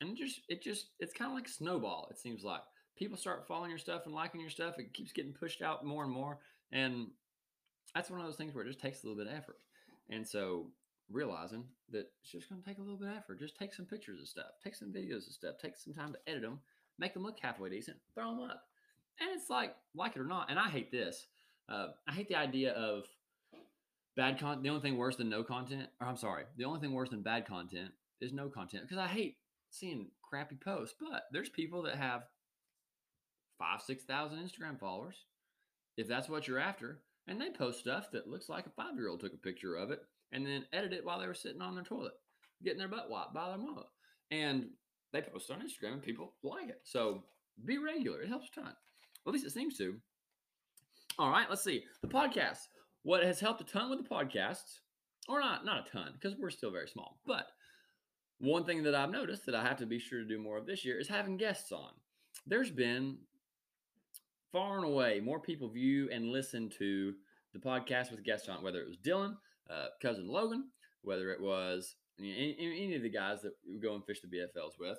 and 0.00 0.16
just 0.16 0.40
it 0.48 0.62
just 0.62 0.90
it's 0.98 1.12
kind 1.12 1.30
of 1.30 1.34
like 1.34 1.48
a 1.48 1.52
snowball. 1.52 2.08
It 2.10 2.18
seems 2.18 2.42
like 2.42 2.62
people 2.96 3.18
start 3.18 3.46
following 3.46 3.70
your 3.70 3.78
stuff 3.78 4.02
and 4.06 4.14
liking 4.14 4.40
your 4.40 4.50
stuff. 4.50 4.78
It 4.78 4.94
keeps 4.94 5.12
getting 5.12 5.32
pushed 5.32 5.60
out 5.60 5.84
more 5.84 6.04
and 6.04 6.12
more. 6.12 6.38
And 6.72 7.08
that's 7.94 8.10
one 8.10 8.20
of 8.20 8.26
those 8.26 8.36
things 8.36 8.54
where 8.54 8.64
it 8.64 8.68
just 8.68 8.80
takes 8.80 9.02
a 9.02 9.06
little 9.06 9.22
bit 9.22 9.32
of 9.32 9.38
effort. 9.38 9.58
And 10.10 10.26
so 10.26 10.66
realizing 11.10 11.64
that 11.90 12.10
it's 12.22 12.32
just 12.32 12.48
going 12.48 12.60
to 12.60 12.66
take 12.66 12.78
a 12.78 12.80
little 12.80 12.96
bit 12.96 13.08
of 13.08 13.16
effort. 13.16 13.40
Just 13.40 13.58
take 13.58 13.74
some 13.74 13.86
pictures 13.86 14.20
of 14.20 14.28
stuff, 14.28 14.52
take 14.62 14.74
some 14.74 14.92
videos 14.92 15.26
of 15.26 15.32
stuff, 15.32 15.56
take 15.60 15.76
some 15.76 15.94
time 15.94 16.12
to 16.12 16.30
edit 16.30 16.42
them, 16.42 16.60
make 16.98 17.14
them 17.14 17.22
look 17.22 17.38
halfway 17.40 17.70
decent, 17.70 17.96
throw 18.14 18.30
them 18.30 18.42
up. 18.42 18.62
And 19.20 19.30
it's 19.34 19.50
like, 19.50 19.74
like 19.94 20.16
it 20.16 20.20
or 20.20 20.24
not. 20.24 20.50
And 20.50 20.58
I 20.58 20.68
hate 20.68 20.90
this. 20.90 21.26
Uh, 21.68 21.88
I 22.08 22.12
hate 22.12 22.28
the 22.28 22.36
idea 22.36 22.72
of 22.72 23.04
bad 24.16 24.38
content. 24.38 24.62
The 24.62 24.70
only 24.70 24.82
thing 24.82 24.96
worse 24.96 25.16
than 25.16 25.28
no 25.28 25.42
content, 25.42 25.88
or 26.00 26.06
I'm 26.06 26.16
sorry, 26.16 26.44
the 26.56 26.64
only 26.64 26.80
thing 26.80 26.92
worse 26.92 27.10
than 27.10 27.22
bad 27.22 27.46
content 27.46 27.90
is 28.20 28.32
no 28.32 28.48
content 28.48 28.84
because 28.84 28.98
I 28.98 29.06
hate 29.06 29.36
seeing 29.70 30.08
crappy 30.22 30.56
posts. 30.56 30.94
But 30.98 31.24
there's 31.32 31.48
people 31.48 31.82
that 31.82 31.96
have 31.96 32.22
five, 33.58 33.82
6,000 33.82 34.38
Instagram 34.38 34.78
followers. 34.78 35.16
If 35.96 36.08
that's 36.08 36.28
what 36.28 36.48
you're 36.48 36.58
after, 36.58 37.00
and 37.26 37.40
they 37.40 37.50
post 37.50 37.80
stuff 37.80 38.10
that 38.12 38.28
looks 38.28 38.48
like 38.48 38.66
a 38.66 38.70
five 38.70 38.94
year 38.96 39.08
old 39.08 39.20
took 39.20 39.34
a 39.34 39.38
picture 39.38 39.76
of 39.76 39.90
it 39.90 40.00
and 40.32 40.46
then 40.46 40.64
edit 40.72 40.92
it 40.92 41.04
while 41.04 41.20
they 41.20 41.26
were 41.26 41.34
sitting 41.34 41.62
on 41.62 41.74
their 41.74 41.84
toilet, 41.84 42.12
getting 42.64 42.78
their 42.78 42.88
butt 42.88 43.10
wiped 43.10 43.34
by 43.34 43.48
their 43.48 43.58
mama. 43.58 43.84
And 44.30 44.68
they 45.12 45.22
post 45.22 45.50
on 45.50 45.60
Instagram 45.60 45.94
and 45.94 46.02
people 46.02 46.34
like 46.42 46.68
it. 46.68 46.80
So 46.84 47.24
be 47.64 47.78
regular. 47.78 48.22
It 48.22 48.28
helps 48.28 48.48
a 48.48 48.60
ton. 48.60 48.72
At 49.26 49.32
least 49.32 49.46
it 49.46 49.52
seems 49.52 49.76
to. 49.78 49.96
All 51.18 51.30
right, 51.30 51.48
let's 51.48 51.64
see. 51.64 51.84
The 52.02 52.08
podcast. 52.08 52.68
What 53.02 53.24
has 53.24 53.40
helped 53.40 53.60
a 53.60 53.64
ton 53.64 53.90
with 53.90 54.02
the 54.02 54.08
podcasts, 54.08 54.80
or 55.28 55.40
not, 55.40 55.64
not 55.64 55.86
a 55.86 55.90
ton, 55.90 56.12
because 56.14 56.38
we're 56.38 56.50
still 56.50 56.70
very 56.70 56.88
small, 56.88 57.18
but 57.26 57.46
one 58.38 58.64
thing 58.64 58.82
that 58.82 58.94
I've 58.94 59.10
noticed 59.10 59.46
that 59.46 59.54
I 59.54 59.62
have 59.62 59.78
to 59.78 59.86
be 59.86 59.98
sure 59.98 60.20
to 60.20 60.28
do 60.28 60.38
more 60.38 60.58
of 60.58 60.66
this 60.66 60.84
year 60.84 60.98
is 60.98 61.08
having 61.08 61.36
guests 61.36 61.72
on. 61.72 61.90
There's 62.46 62.70
been 62.70 63.18
far 64.52 64.76
and 64.76 64.84
away 64.84 65.20
more 65.20 65.40
people 65.40 65.68
view 65.68 66.08
and 66.12 66.26
listen 66.26 66.70
to 66.78 67.14
the 67.52 67.58
podcast 67.58 68.10
with 68.10 68.24
guests 68.24 68.48
on, 68.48 68.62
whether 68.62 68.80
it 68.80 68.88
was 68.88 68.98
Dylan, 68.98 69.36
uh, 69.68 69.86
cousin 70.00 70.28
Logan, 70.28 70.68
whether 71.02 71.30
it 71.32 71.40
was 71.40 71.96
any, 72.18 72.56
any, 72.60 72.94
of 72.94 73.02
the 73.02 73.10
guys 73.10 73.42
that 73.42 73.52
we 73.68 73.80
go 73.80 73.94
and 73.94 74.04
fish 74.04 74.20
the 74.20 74.28
BFLs 74.28 74.78
with. 74.78 74.98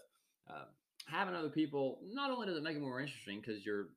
Uh, 0.50 0.65
having 1.08 1.36
other 1.36 1.50
people, 1.50 2.00
not 2.03 2.31
only 2.31 2.48
does 2.48 2.58
it 2.58 2.63
make 2.63 2.75
it 2.75 2.81
more 2.81 3.00
interesting 3.00 3.39
because 3.39 3.65
you're 3.65 3.89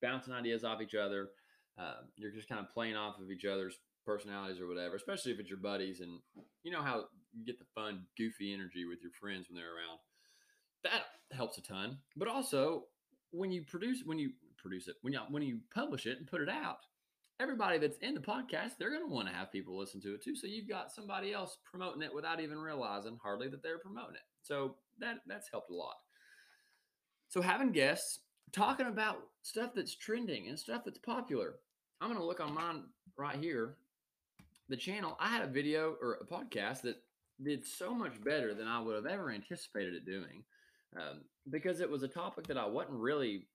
bouncing 0.00 0.32
ideas 0.32 0.64
off 0.64 0.80
each 0.80 0.94
other, 0.94 1.30
uh, 1.78 2.02
you're 2.16 2.32
just 2.32 2.48
kind 2.48 2.60
of 2.60 2.72
playing 2.72 2.96
off 2.96 3.18
of 3.18 3.30
each 3.30 3.44
other's 3.44 3.78
personalities 4.04 4.60
or 4.60 4.68
whatever, 4.68 4.96
especially 4.96 5.32
if 5.32 5.40
it's 5.40 5.50
your 5.50 5.58
buddies 5.58 6.00
and 6.00 6.18
you 6.62 6.70
know 6.72 6.82
how 6.82 7.04
you 7.32 7.44
get 7.44 7.58
the 7.58 7.64
fun, 7.74 8.04
goofy 8.16 8.52
energy 8.52 8.84
with 8.84 8.98
your 9.02 9.12
friends 9.20 9.48
when 9.48 9.56
they're 9.56 9.74
around. 9.74 9.98
That 10.84 11.36
helps 11.36 11.58
a 11.58 11.62
ton. 11.62 11.98
But 12.16 12.28
also, 12.28 12.84
when 13.32 13.50
you 13.50 13.62
produce, 13.62 14.02
when 14.04 14.18
you 14.18 14.30
produce 14.56 14.88
it, 14.88 14.96
when 15.02 15.12
you 15.12 15.20
when 15.30 15.42
you 15.42 15.58
publish 15.74 16.06
it 16.06 16.18
and 16.18 16.26
put 16.26 16.40
it 16.40 16.48
out, 16.48 16.78
everybody 17.40 17.78
that's 17.78 17.98
in 17.98 18.14
the 18.14 18.20
podcast, 18.20 18.72
they're 18.78 18.90
going 18.90 19.06
to 19.06 19.12
want 19.12 19.28
to 19.28 19.34
have 19.34 19.52
people 19.52 19.76
listen 19.76 20.00
to 20.02 20.14
it 20.14 20.22
too. 20.22 20.36
So 20.36 20.46
you've 20.46 20.68
got 20.68 20.92
somebody 20.92 21.32
else 21.32 21.58
promoting 21.64 22.02
it 22.02 22.14
without 22.14 22.40
even 22.40 22.58
realizing 22.58 23.18
hardly 23.22 23.48
that 23.48 23.62
they're 23.62 23.78
promoting 23.78 24.14
it. 24.16 24.22
So 24.42 24.76
that 25.00 25.18
that's 25.26 25.50
helped 25.50 25.70
a 25.70 25.74
lot. 25.74 25.96
So 27.28 27.40
having 27.40 27.72
guests 27.72 28.20
talking 28.52 28.86
about 28.86 29.18
stuff 29.42 29.70
that's 29.74 29.96
trending 29.96 30.48
and 30.48 30.58
stuff 30.58 30.82
that's 30.84 30.98
popular. 30.98 31.54
I'm 32.00 32.08
going 32.08 32.20
to 32.20 32.26
look 32.26 32.40
on 32.40 32.52
mine 32.54 32.82
right 33.16 33.36
here 33.36 33.76
the 34.72 34.76
channel, 34.78 35.16
I 35.20 35.28
had 35.28 35.42
a 35.42 35.46
video 35.46 35.96
or 36.00 36.14
a 36.14 36.24
podcast 36.24 36.80
that 36.82 36.96
did 37.42 37.62
so 37.62 37.94
much 37.94 38.22
better 38.24 38.54
than 38.54 38.66
I 38.66 38.80
would 38.80 38.96
have 38.96 39.04
ever 39.04 39.30
anticipated 39.30 39.94
it 39.94 40.06
doing 40.06 40.44
um, 40.96 41.20
because 41.50 41.80
it 41.80 41.90
was 41.90 42.02
a 42.02 42.08
topic 42.08 42.46
that 42.46 42.58
I 42.58 42.66
wasn't 42.66 42.98
really 42.98 43.46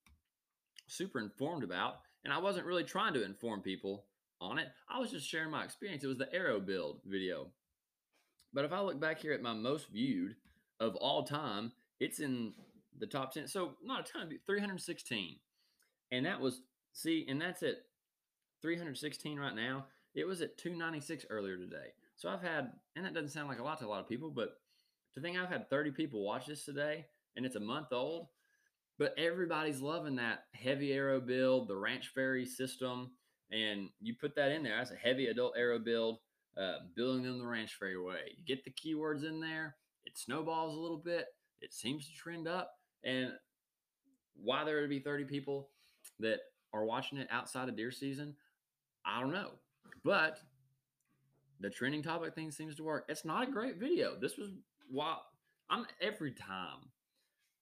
super 0.87 1.19
informed 1.19 1.63
about. 1.63 1.99
And 2.23 2.33
I 2.33 2.39
wasn't 2.39 2.65
really 2.65 2.83
trying 2.83 3.13
to 3.13 3.23
inform 3.23 3.61
people 3.61 4.05
on 4.41 4.57
it. 4.59 4.67
I 4.89 4.99
was 4.99 5.11
just 5.11 5.29
sharing 5.29 5.51
my 5.51 5.63
experience. 5.63 6.03
It 6.03 6.07
was 6.07 6.17
the 6.17 6.33
arrow 6.33 6.59
build 6.59 6.99
video. 7.05 7.47
But 8.53 8.65
if 8.65 8.73
I 8.73 8.81
look 8.81 8.99
back 8.99 9.19
here 9.19 9.33
at 9.33 9.41
my 9.41 9.53
most 9.53 9.89
viewed 9.89 10.35
of 10.79 10.95
all 10.95 11.23
time, 11.23 11.71
it's 11.99 12.19
in 12.19 12.53
the 12.97 13.07
top 13.07 13.33
10. 13.33 13.47
So 13.47 13.75
not 13.83 14.09
a 14.09 14.11
ton, 14.11 14.39
316. 14.45 15.35
And 16.11 16.25
that 16.25 16.39
was, 16.39 16.61
see, 16.93 17.25
and 17.29 17.39
that's 17.39 17.63
at 17.63 17.75
316 18.61 19.39
right 19.39 19.55
now. 19.55 19.85
It 20.15 20.25
was 20.25 20.41
at 20.41 20.57
296 20.57 21.25
earlier 21.29 21.57
today. 21.57 21.93
So 22.15 22.29
I've 22.29 22.41
had, 22.41 22.71
and 22.95 23.05
that 23.05 23.13
doesn't 23.13 23.29
sound 23.29 23.47
like 23.47 23.59
a 23.59 23.63
lot 23.63 23.79
to 23.79 23.85
a 23.85 23.87
lot 23.87 24.01
of 24.01 24.09
people, 24.09 24.31
but 24.31 24.57
to 25.13 25.21
think 25.21 25.37
I've 25.37 25.49
had 25.49 25.69
30 25.69 25.91
people 25.91 26.25
watch 26.25 26.47
this 26.47 26.65
today 26.65 27.05
and 27.37 27.45
it's 27.45 27.55
a 27.55 27.61
month 27.61 27.93
old, 27.93 28.27
but 28.97 29.13
everybody's 29.17 29.79
loving 29.79 30.15
that 30.15 30.45
heavy 30.53 30.91
arrow 30.91 31.21
build, 31.21 31.67
the 31.67 31.75
Ranch 31.77 32.09
Fairy 32.13 32.45
system. 32.45 33.11
And 33.51 33.89
you 34.01 34.15
put 34.19 34.35
that 34.35 34.51
in 34.51 34.63
there 34.63 34.77
as 34.77 34.91
a 34.91 34.95
heavy 34.95 35.27
adult 35.27 35.53
arrow 35.55 35.79
build, 35.79 36.19
uh, 36.59 36.79
building 36.95 37.23
them 37.23 37.39
the 37.39 37.45
Ranch 37.45 37.75
Fairy 37.79 37.97
way. 37.97 38.35
You 38.35 38.43
get 38.43 38.65
the 38.65 38.71
keywords 38.71 39.23
in 39.23 39.39
there, 39.39 39.75
it 40.05 40.17
snowballs 40.17 40.75
a 40.75 40.79
little 40.79 40.97
bit, 40.97 41.27
it 41.61 41.73
seems 41.73 42.07
to 42.07 42.15
trend 42.15 42.47
up. 42.47 42.73
And 43.03 43.31
why 44.35 44.63
there 44.65 44.81
would 44.81 44.89
be 44.89 44.99
30 44.99 45.25
people 45.25 45.69
that 46.19 46.39
are 46.73 46.85
watching 46.85 47.19
it 47.19 47.27
outside 47.31 47.69
of 47.69 47.77
deer 47.77 47.91
season, 47.91 48.35
I 49.05 49.21
don't 49.21 49.31
know. 49.31 49.51
But 50.03 50.39
the 51.59 51.69
trending 51.69 52.03
topic 52.03 52.35
thing 52.35 52.51
seems 52.51 52.75
to 52.75 52.83
work. 52.83 53.05
It's 53.07 53.25
not 53.25 53.47
a 53.47 53.51
great 53.51 53.77
video. 53.77 54.17
This 54.19 54.37
was 54.37 54.49
why 54.89 55.17
I'm 55.69 55.85
every 56.01 56.31
time 56.31 56.89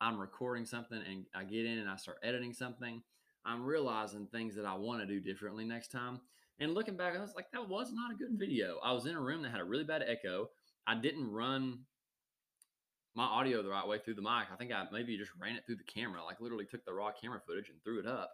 I'm 0.02 0.20
recording 0.20 0.66
something 0.66 1.00
and 1.10 1.26
I 1.34 1.44
get 1.44 1.66
in 1.66 1.80
and 1.80 1.90
I 1.90 1.96
start 1.96 2.18
editing 2.24 2.54
something, 2.54 3.02
I'm 3.46 3.64
realizing 3.64 4.28
things 4.28 4.56
that 4.56 4.66
I 4.66 4.74
want 4.76 5.02
to 5.02 5.08
do 5.08 5.20
differently 5.20 5.66
next 5.66 5.92
time. 5.92 6.20
And 6.60 6.74
looking 6.74 6.98
back, 6.98 7.16
I 7.16 7.22
was 7.22 7.36
like, 7.36 7.52
that 7.52 7.68
was 7.68 7.92
not 7.94 8.12
a 8.12 8.16
good 8.16 8.40
video. 8.40 8.80
I 8.84 8.94
was 8.94 9.06
in 9.06 9.16
a 9.16 9.22
room 9.22 9.42
that 9.44 9.52
had 9.52 9.60
a 9.60 9.66
really 9.66 9.84
bad 9.84 10.04
echo. 10.08 10.50
I 10.88 10.96
didn't 10.96 11.30
run 11.30 11.80
my 13.14 13.24
audio 13.24 13.62
the 13.62 13.70
right 13.70 13.88
way 13.88 14.00
through 14.00 14.16
the 14.16 14.22
mic. 14.22 14.48
I 14.52 14.56
think 14.58 14.72
I 14.72 14.86
maybe 14.92 15.18
just 15.18 15.32
ran 15.40 15.56
it 15.56 15.64
through 15.66 15.78
the 15.78 15.84
camera, 15.84 16.24
like 16.24 16.42
literally 16.42 16.66
took 16.66 16.86
the 16.86 16.94
raw 16.94 17.12
camera 17.12 17.42
footage 17.46 17.70
and 17.70 17.82
threw 17.84 18.00
it 18.00 18.08
up. 18.08 18.32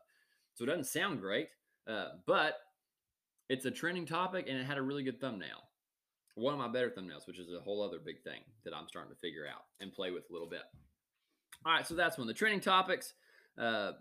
So 0.53 0.63
it 0.63 0.67
doesn't 0.67 0.85
sound 0.85 1.21
great, 1.21 1.47
uh, 1.87 2.09
but 2.25 2.55
it's 3.49 3.65
a 3.65 3.71
trending 3.71 4.05
topic 4.05 4.45
and 4.47 4.57
it 4.57 4.65
had 4.65 4.77
a 4.77 4.81
really 4.81 5.03
good 5.03 5.21
thumbnail. 5.21 5.69
One 6.35 6.53
of 6.53 6.59
my 6.59 6.67
better 6.67 6.89
thumbnails, 6.89 7.27
which 7.27 7.39
is 7.39 7.51
a 7.51 7.59
whole 7.59 7.83
other 7.83 7.99
big 8.03 8.23
thing 8.23 8.41
that 8.63 8.73
I'm 8.73 8.87
starting 8.87 9.13
to 9.13 9.19
figure 9.19 9.45
out 9.47 9.63
and 9.79 9.93
play 9.93 10.11
with 10.11 10.23
a 10.29 10.33
little 10.33 10.49
bit. 10.49 10.61
All 11.65 11.73
right, 11.73 11.85
so 11.85 11.95
that's 11.95 12.17
one. 12.17 12.27
The 12.27 12.33
trending 12.33 12.59
topics, 12.59 13.13
uh, 13.57 13.91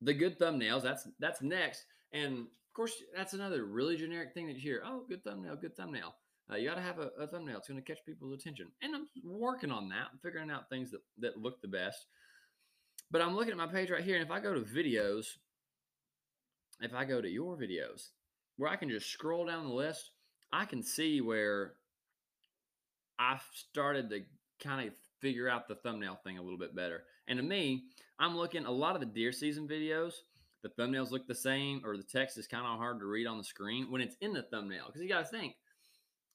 the 0.00 0.14
good 0.14 0.38
thumbnails. 0.38 0.82
That's 0.82 1.08
that's 1.18 1.42
next, 1.42 1.84
and 2.12 2.38
of 2.38 2.74
course 2.74 2.94
that's 3.16 3.32
another 3.32 3.64
really 3.64 3.96
generic 3.96 4.34
thing 4.34 4.46
that 4.46 4.54
you 4.54 4.60
hear. 4.60 4.82
Oh, 4.84 5.04
good 5.08 5.24
thumbnail, 5.24 5.56
good 5.56 5.76
thumbnail. 5.76 6.14
Uh, 6.50 6.56
you 6.56 6.68
got 6.68 6.74
to 6.74 6.82
have 6.82 6.98
a, 6.98 7.10
a, 7.18 7.26
thumbnail. 7.26 7.56
It's 7.56 7.68
going 7.68 7.82
to 7.82 7.86
catch 7.86 8.04
people's 8.04 8.38
attention, 8.38 8.68
and 8.82 8.94
I'm 8.94 9.06
working 9.24 9.70
on 9.70 9.88
that. 9.88 10.08
I'm 10.12 10.18
figuring 10.22 10.50
out 10.50 10.68
things 10.68 10.90
that 10.92 11.00
that 11.18 11.38
look 11.38 11.60
the 11.60 11.68
best. 11.68 12.06
But 13.10 13.22
I'm 13.22 13.34
looking 13.34 13.52
at 13.52 13.58
my 13.58 13.66
page 13.66 13.90
right 13.90 14.04
here, 14.04 14.16
and 14.16 14.24
if 14.24 14.30
I 14.30 14.40
go 14.40 14.54
to 14.54 14.60
videos, 14.60 15.26
if 16.80 16.94
I 16.94 17.04
go 17.04 17.20
to 17.20 17.28
your 17.28 17.56
videos, 17.56 18.08
where 18.56 18.70
I 18.70 18.76
can 18.76 18.88
just 18.88 19.10
scroll 19.10 19.46
down 19.46 19.64
the 19.64 19.74
list, 19.74 20.10
I 20.52 20.64
can 20.64 20.82
see 20.82 21.20
where 21.20 21.74
I've 23.18 23.42
started 23.52 24.10
to 24.10 24.20
kind 24.62 24.88
of 24.88 24.94
figure 25.24 25.48
out 25.48 25.66
the 25.66 25.74
thumbnail 25.76 26.20
thing 26.22 26.36
a 26.36 26.42
little 26.42 26.58
bit 26.58 26.76
better. 26.76 27.04
And 27.28 27.38
to 27.38 27.42
me, 27.42 27.84
I'm 28.18 28.36
looking 28.36 28.66
a 28.66 28.70
lot 28.70 28.94
of 28.94 29.00
the 29.00 29.06
deer 29.06 29.32
season 29.32 29.66
videos, 29.66 30.12
the 30.62 30.68
thumbnails 30.68 31.10
look 31.10 31.26
the 31.26 31.34
same 31.34 31.80
or 31.82 31.96
the 31.96 32.02
text 32.02 32.36
is 32.36 32.46
kind 32.46 32.66
of 32.66 32.76
hard 32.76 33.00
to 33.00 33.06
read 33.06 33.26
on 33.26 33.38
the 33.38 33.44
screen 33.44 33.90
when 33.90 34.02
it's 34.02 34.16
in 34.20 34.34
the 34.34 34.42
thumbnail. 34.42 34.84
Because 34.86 35.00
you 35.00 35.08
got 35.08 35.24
to 35.24 35.30
think, 35.30 35.54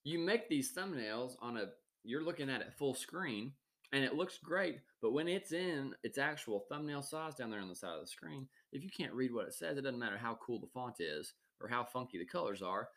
you 0.04 0.18
make 0.18 0.50
these 0.50 0.74
thumbnails 0.74 1.34
on 1.40 1.58
a, 1.58 1.66
you're 2.04 2.24
looking 2.24 2.50
at 2.50 2.62
it 2.62 2.74
full 2.80 2.96
screen 2.96 3.52
and 3.94 4.04
it 4.04 4.16
looks 4.16 4.40
great. 4.44 4.80
But 5.04 5.14
when 5.14 5.28
it's 5.28 5.52
in 5.52 5.94
its 6.02 6.18
actual 6.18 6.66
thumbnail 6.68 7.04
size 7.04 7.36
down 7.36 7.52
there 7.52 7.62
on 7.62 7.70
the 7.70 7.76
side 7.76 7.94
of 7.94 8.02
the 8.02 8.08
screen, 8.08 8.48
if 8.72 8.84
you 8.84 8.90
can't 8.90 9.14
read 9.14 9.32
what 9.32 9.46
it 9.46 9.54
says, 9.54 9.78
it 9.78 9.82
doesn't 9.82 10.00
matter 10.00 10.18
how 10.18 10.40
cool 10.44 10.60
the 10.60 10.68
font 10.74 10.96
is 11.00 11.34
or 11.62 11.68
how 11.68 11.84
funky 11.84 12.18
the 12.18 12.26
colors 12.26 12.64
are. 12.64 12.90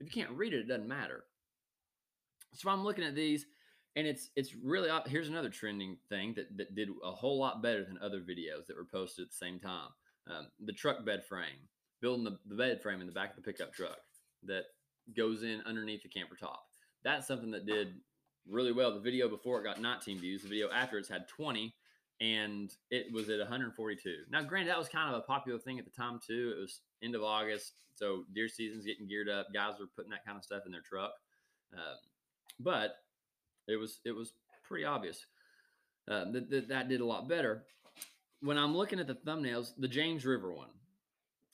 If 0.00 0.06
you 0.06 0.22
can't 0.22 0.36
read 0.36 0.54
it, 0.54 0.60
it 0.60 0.68
doesn't 0.68 0.88
matter. 0.88 1.22
So 2.54 2.68
I'm 2.68 2.82
looking 2.82 3.04
at 3.04 3.14
these, 3.14 3.46
and 3.96 4.06
it's 4.06 4.30
it's 4.36 4.54
really 4.54 4.90
here's 5.06 5.28
another 5.28 5.48
trending 5.48 5.96
thing 6.08 6.34
that, 6.36 6.54
that 6.56 6.74
did 6.74 6.90
a 7.02 7.10
whole 7.10 7.38
lot 7.38 7.62
better 7.62 7.82
than 7.82 7.98
other 8.02 8.20
videos 8.20 8.66
that 8.68 8.76
were 8.76 8.84
posted 8.84 9.24
at 9.24 9.30
the 9.30 9.36
same 9.36 9.58
time. 9.58 9.88
Um, 10.30 10.48
the 10.64 10.72
truck 10.72 11.04
bed 11.04 11.24
frame, 11.24 11.68
building 12.00 12.24
the, 12.24 12.38
the 12.46 12.56
bed 12.56 12.82
frame 12.82 13.00
in 13.00 13.06
the 13.06 13.12
back 13.12 13.30
of 13.30 13.36
the 13.36 13.42
pickup 13.42 13.72
truck 13.72 13.98
that 14.44 14.64
goes 15.16 15.42
in 15.42 15.62
underneath 15.66 16.02
the 16.02 16.08
camper 16.08 16.36
top. 16.36 16.64
That's 17.04 17.26
something 17.26 17.50
that 17.52 17.66
did 17.66 17.94
really 18.48 18.72
well. 18.72 18.92
The 18.92 19.00
video 19.00 19.28
before 19.28 19.60
it 19.60 19.64
got 19.64 19.80
19 19.80 20.18
views. 20.18 20.42
The 20.42 20.48
video 20.48 20.68
after 20.70 20.98
it's 20.98 21.08
had 21.08 21.28
20, 21.28 21.74
and 22.20 22.70
it 22.90 23.12
was 23.12 23.30
at 23.30 23.38
142. 23.38 24.24
Now, 24.30 24.42
granted, 24.42 24.70
that 24.70 24.78
was 24.78 24.88
kind 24.88 25.14
of 25.14 25.18
a 25.18 25.24
popular 25.24 25.58
thing 25.58 25.78
at 25.78 25.84
the 25.84 25.90
time 25.90 26.18
too. 26.24 26.54
It 26.56 26.60
was 26.60 26.80
end 27.02 27.14
of 27.14 27.22
August, 27.22 27.72
so 27.94 28.24
deer 28.34 28.48
season's 28.48 28.84
getting 28.84 29.06
geared 29.06 29.28
up. 29.28 29.46
Guys 29.54 29.74
are 29.80 29.86
putting 29.94 30.10
that 30.10 30.24
kind 30.24 30.36
of 30.36 30.44
stuff 30.44 30.64
in 30.66 30.72
their 30.72 30.82
truck, 30.82 31.12
um, 31.72 31.96
but 32.60 32.96
it 33.68 33.76
was 33.76 34.00
it 34.04 34.12
was 34.12 34.32
pretty 34.66 34.84
obvious 34.84 35.26
uh, 36.10 36.24
that, 36.32 36.50
that 36.50 36.68
that 36.68 36.88
did 36.88 37.00
a 37.00 37.06
lot 37.06 37.28
better. 37.28 37.64
When 38.40 38.58
I'm 38.58 38.76
looking 38.76 39.00
at 39.00 39.06
the 39.06 39.14
thumbnails, 39.14 39.72
the 39.78 39.88
James 39.88 40.26
River 40.26 40.52
one, 40.52 40.68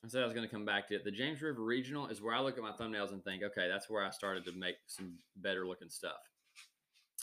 I 0.04 0.08
said 0.08 0.22
I 0.22 0.24
was 0.24 0.34
going 0.34 0.46
to 0.46 0.52
come 0.52 0.64
back 0.64 0.88
to 0.88 0.94
it. 0.94 1.04
The 1.04 1.12
James 1.12 1.40
River 1.40 1.62
Regional 1.62 2.08
is 2.08 2.20
where 2.20 2.34
I 2.34 2.40
look 2.40 2.56
at 2.56 2.62
my 2.62 2.72
thumbnails 2.72 3.12
and 3.12 3.22
think, 3.22 3.42
okay, 3.42 3.68
that's 3.68 3.88
where 3.88 4.04
I 4.04 4.10
started 4.10 4.44
to 4.46 4.52
make 4.52 4.76
some 4.86 5.18
better 5.36 5.66
looking 5.66 5.90
stuff. 5.90 6.18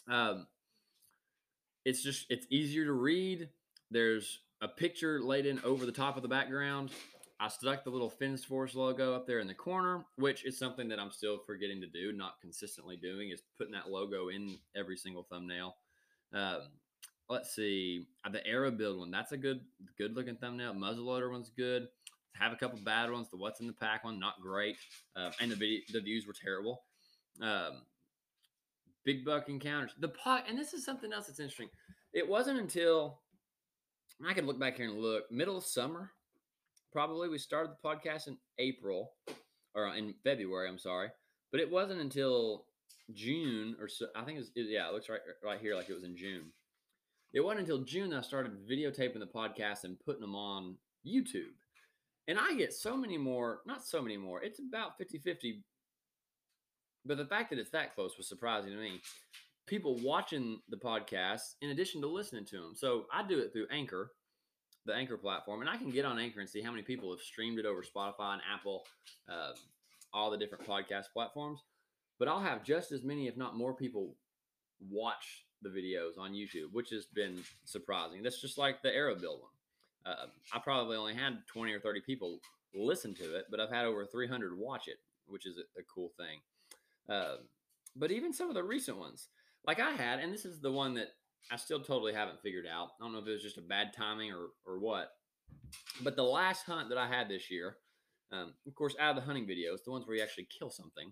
Um, 0.07 0.47
it's 1.85 2.01
just 2.01 2.25
it's 2.29 2.47
easier 2.49 2.85
to 2.85 2.93
read. 2.93 3.49
There's 3.91 4.39
a 4.61 4.67
picture 4.67 5.21
laid 5.21 5.45
in 5.45 5.59
over 5.63 5.85
the 5.85 5.91
top 5.91 6.15
of 6.15 6.23
the 6.23 6.29
background. 6.29 6.91
I 7.41 7.47
stuck 7.47 7.85
the 7.85 7.89
little 7.89 8.09
Fins 8.09 8.43
Forest 8.43 8.75
logo 8.75 9.15
up 9.15 9.25
there 9.25 9.39
in 9.39 9.47
the 9.47 9.53
corner, 9.53 10.03
which 10.17 10.45
is 10.45 10.57
something 10.57 10.89
that 10.89 10.99
I'm 10.99 11.11
still 11.11 11.39
forgetting 11.45 11.79
to 11.79 11.87
do, 11.87 12.11
not 12.11 12.41
consistently 12.41 12.97
doing, 12.97 13.29
is 13.29 13.41
putting 13.57 13.71
that 13.73 13.89
logo 13.89 14.27
in 14.27 14.57
every 14.75 14.97
single 14.97 15.23
thumbnail. 15.23 15.75
Um, 16.33 16.63
let's 17.29 17.55
see, 17.55 18.07
the 18.29 18.45
Arrow 18.45 18.71
Build 18.71 18.99
one, 18.99 19.11
that's 19.11 19.31
a 19.31 19.37
good, 19.37 19.61
good 19.97 20.17
looking 20.17 20.35
thumbnail. 20.35 20.73
Muzzleloader 20.73 21.31
one's 21.31 21.49
good. 21.49 21.87
Have 22.33 22.51
a 22.51 22.57
couple 22.57 22.79
bad 22.83 23.09
ones. 23.09 23.29
The 23.29 23.37
What's 23.37 23.61
in 23.61 23.67
the 23.67 23.73
Pack 23.73 24.03
one, 24.03 24.19
not 24.19 24.41
great, 24.41 24.75
uh, 25.15 25.31
and 25.39 25.49
the 25.49 25.55
video, 25.55 25.79
the 25.93 26.01
views 26.01 26.27
were 26.27 26.33
terrible. 26.33 26.83
Um, 27.41 27.83
big 29.05 29.23
buck 29.23 29.47
encounters. 29.47 29.91
The 29.97 30.09
pot, 30.09 30.43
and 30.47 30.57
this 30.57 30.73
is 30.73 30.83
something 30.83 31.13
else 31.13 31.27
that's 31.27 31.39
interesting. 31.39 31.69
It 32.13 32.27
wasn't 32.27 32.59
until 32.59 33.21
I 34.27 34.33
could 34.33 34.45
look 34.45 34.59
back 34.59 34.75
here 34.75 34.89
and 34.89 34.99
look 34.99 35.31
middle 35.31 35.57
of 35.57 35.63
summer 35.63 36.11
probably. 36.91 37.29
We 37.29 37.37
started 37.37 37.71
the 37.71 37.87
podcast 37.87 38.27
in 38.27 38.37
April 38.57 39.13
or 39.75 39.87
uh, 39.87 39.95
in 39.95 40.13
February, 40.23 40.67
I'm 40.67 40.79
sorry. 40.79 41.09
But 41.51 41.61
it 41.61 41.69
wasn't 41.69 42.01
until 42.01 42.65
June 43.13 43.75
or 43.79 43.87
so. 43.87 44.07
I 44.15 44.23
think 44.23 44.37
it 44.37 44.41
was, 44.41 44.51
yeah, 44.55 44.87
it 44.87 44.93
looks 44.93 45.09
right 45.09 45.19
right 45.43 45.59
here 45.59 45.75
like 45.75 45.89
it 45.89 45.93
was 45.93 46.03
in 46.03 46.15
June. 46.15 46.51
It 47.33 47.41
wasn't 47.41 47.61
until 47.61 47.83
June 47.83 48.09
that 48.09 48.17
I 48.17 48.21
started 48.21 48.67
videotaping 48.67 49.19
the 49.19 49.27
podcast 49.27 49.83
and 49.83 49.99
putting 49.99 50.21
them 50.21 50.35
on 50.35 50.75
YouTube. 51.05 51.53
And 52.27 52.37
I 52.39 52.53
get 52.55 52.73
so 52.73 52.95
many 52.95 53.17
more, 53.17 53.61
not 53.65 53.85
so 53.85 54.01
many 54.01 54.17
more, 54.17 54.41
it's 54.41 54.59
about 54.59 54.97
50 54.97 55.19
50. 55.19 55.63
But 57.05 57.17
the 57.17 57.25
fact 57.25 57.49
that 57.49 57.59
it's 57.59 57.71
that 57.71 57.95
close 57.95 58.17
was 58.17 58.27
surprising 58.27 58.71
to 58.71 58.77
me. 58.77 59.01
People 59.67 59.97
watching 60.03 60.59
the 60.69 60.77
podcast 60.77 61.55
in 61.61 61.69
addition 61.69 62.01
to 62.01 62.07
listening 62.07 62.45
to 62.45 62.57
them. 62.57 62.73
So 62.75 63.05
I 63.13 63.25
do 63.25 63.39
it 63.39 63.53
through 63.53 63.67
Anchor, 63.71 64.11
the 64.85 64.93
Anchor 64.93 65.17
platform, 65.17 65.61
and 65.61 65.69
I 65.69 65.77
can 65.77 65.91
get 65.91 66.05
on 66.05 66.19
Anchor 66.19 66.39
and 66.39 66.49
see 66.49 66.61
how 66.61 66.71
many 66.71 66.83
people 66.83 67.11
have 67.11 67.19
streamed 67.19 67.59
it 67.59 67.65
over 67.65 67.83
Spotify 67.83 68.33
and 68.33 68.41
Apple, 68.51 68.85
uh, 69.27 69.51
all 70.13 70.31
the 70.31 70.37
different 70.37 70.65
podcast 70.67 71.05
platforms. 71.13 71.61
But 72.17 72.27
I'll 72.27 72.39
have 72.41 72.63
just 72.63 72.91
as 72.91 73.03
many, 73.03 73.27
if 73.27 73.37
not 73.37 73.55
more, 73.55 73.73
people 73.73 74.15
watch 74.89 75.45
the 75.61 75.69
videos 75.69 76.17
on 76.17 76.33
YouTube, 76.33 76.71
which 76.71 76.89
has 76.89 77.05
been 77.05 77.41
surprising. 77.65 78.23
That's 78.23 78.41
just 78.41 78.57
like 78.57 78.81
the 78.81 78.93
Arrow 78.93 79.15
Build 79.15 79.41
one. 79.41 80.13
Uh, 80.13 80.27
I 80.53 80.59
probably 80.59 80.97
only 80.97 81.13
had 81.13 81.45
20 81.47 81.73
or 81.73 81.79
30 81.79 82.01
people 82.01 82.39
listen 82.73 83.13
to 83.15 83.35
it, 83.35 83.45
but 83.49 83.59
I've 83.59 83.71
had 83.71 83.85
over 83.85 84.05
300 84.05 84.57
watch 84.57 84.87
it, 84.87 84.97
which 85.27 85.45
is 85.45 85.57
a, 85.57 85.79
a 85.79 85.83
cool 85.93 86.11
thing. 86.17 86.39
Uh, 87.13 87.37
but 87.95 88.11
even 88.11 88.33
some 88.33 88.49
of 88.49 88.55
the 88.55 88.63
recent 88.63 88.97
ones, 88.97 89.27
like 89.65 89.79
I 89.79 89.91
had, 89.91 90.19
and 90.19 90.33
this 90.33 90.45
is 90.45 90.59
the 90.59 90.71
one 90.71 90.93
that 90.95 91.09
I 91.51 91.55
still 91.57 91.79
totally 91.79 92.13
haven't 92.13 92.41
figured 92.41 92.65
out. 92.67 92.89
I 92.99 93.03
don't 93.03 93.13
know 93.13 93.19
if 93.19 93.27
it 93.27 93.31
was 93.31 93.43
just 93.43 93.57
a 93.57 93.61
bad 93.61 93.93
timing 93.95 94.31
or 94.31 94.47
or 94.65 94.79
what. 94.79 95.11
But 96.01 96.15
the 96.15 96.23
last 96.23 96.65
hunt 96.65 96.89
that 96.89 96.97
I 96.97 97.07
had 97.07 97.29
this 97.29 97.49
year, 97.49 97.77
um, 98.31 98.53
of 98.67 98.75
course, 98.75 98.95
out 98.99 99.11
of 99.11 99.15
the 99.15 99.21
hunting 99.21 99.45
videos, 99.45 99.83
the 99.83 99.91
ones 99.91 100.07
where 100.07 100.17
you 100.17 100.23
actually 100.23 100.47
kill 100.57 100.69
something, 100.69 101.11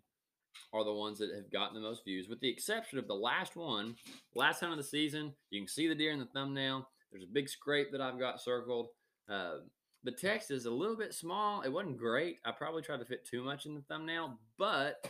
are 0.73 0.83
the 0.83 0.93
ones 0.93 1.19
that 1.19 1.33
have 1.35 1.51
gotten 1.51 1.75
the 1.75 1.87
most 1.87 2.03
views, 2.03 2.27
with 2.29 2.39
the 2.39 2.49
exception 2.49 2.99
of 2.99 3.07
the 3.07 3.13
last 3.13 3.55
one, 3.55 3.95
last 4.35 4.59
hunt 4.59 4.71
of 4.71 4.77
the 4.77 4.83
season. 4.83 5.33
You 5.49 5.61
can 5.61 5.67
see 5.67 5.87
the 5.87 5.95
deer 5.95 6.11
in 6.11 6.19
the 6.19 6.25
thumbnail. 6.25 6.87
There's 7.11 7.23
a 7.23 7.33
big 7.33 7.49
scrape 7.49 7.91
that 7.91 8.01
I've 8.01 8.19
got 8.19 8.41
circled. 8.41 8.87
Uh, 9.29 9.59
the 10.03 10.11
text 10.11 10.51
is 10.51 10.65
a 10.65 10.71
little 10.71 10.97
bit 10.97 11.13
small. 11.13 11.61
It 11.61 11.71
wasn't 11.71 11.97
great. 11.97 12.37
I 12.45 12.51
probably 12.51 12.81
tried 12.81 12.99
to 12.99 13.05
fit 13.05 13.25
too 13.25 13.43
much 13.43 13.65
in 13.65 13.75
the 13.75 13.81
thumbnail, 13.81 14.39
but 14.57 15.05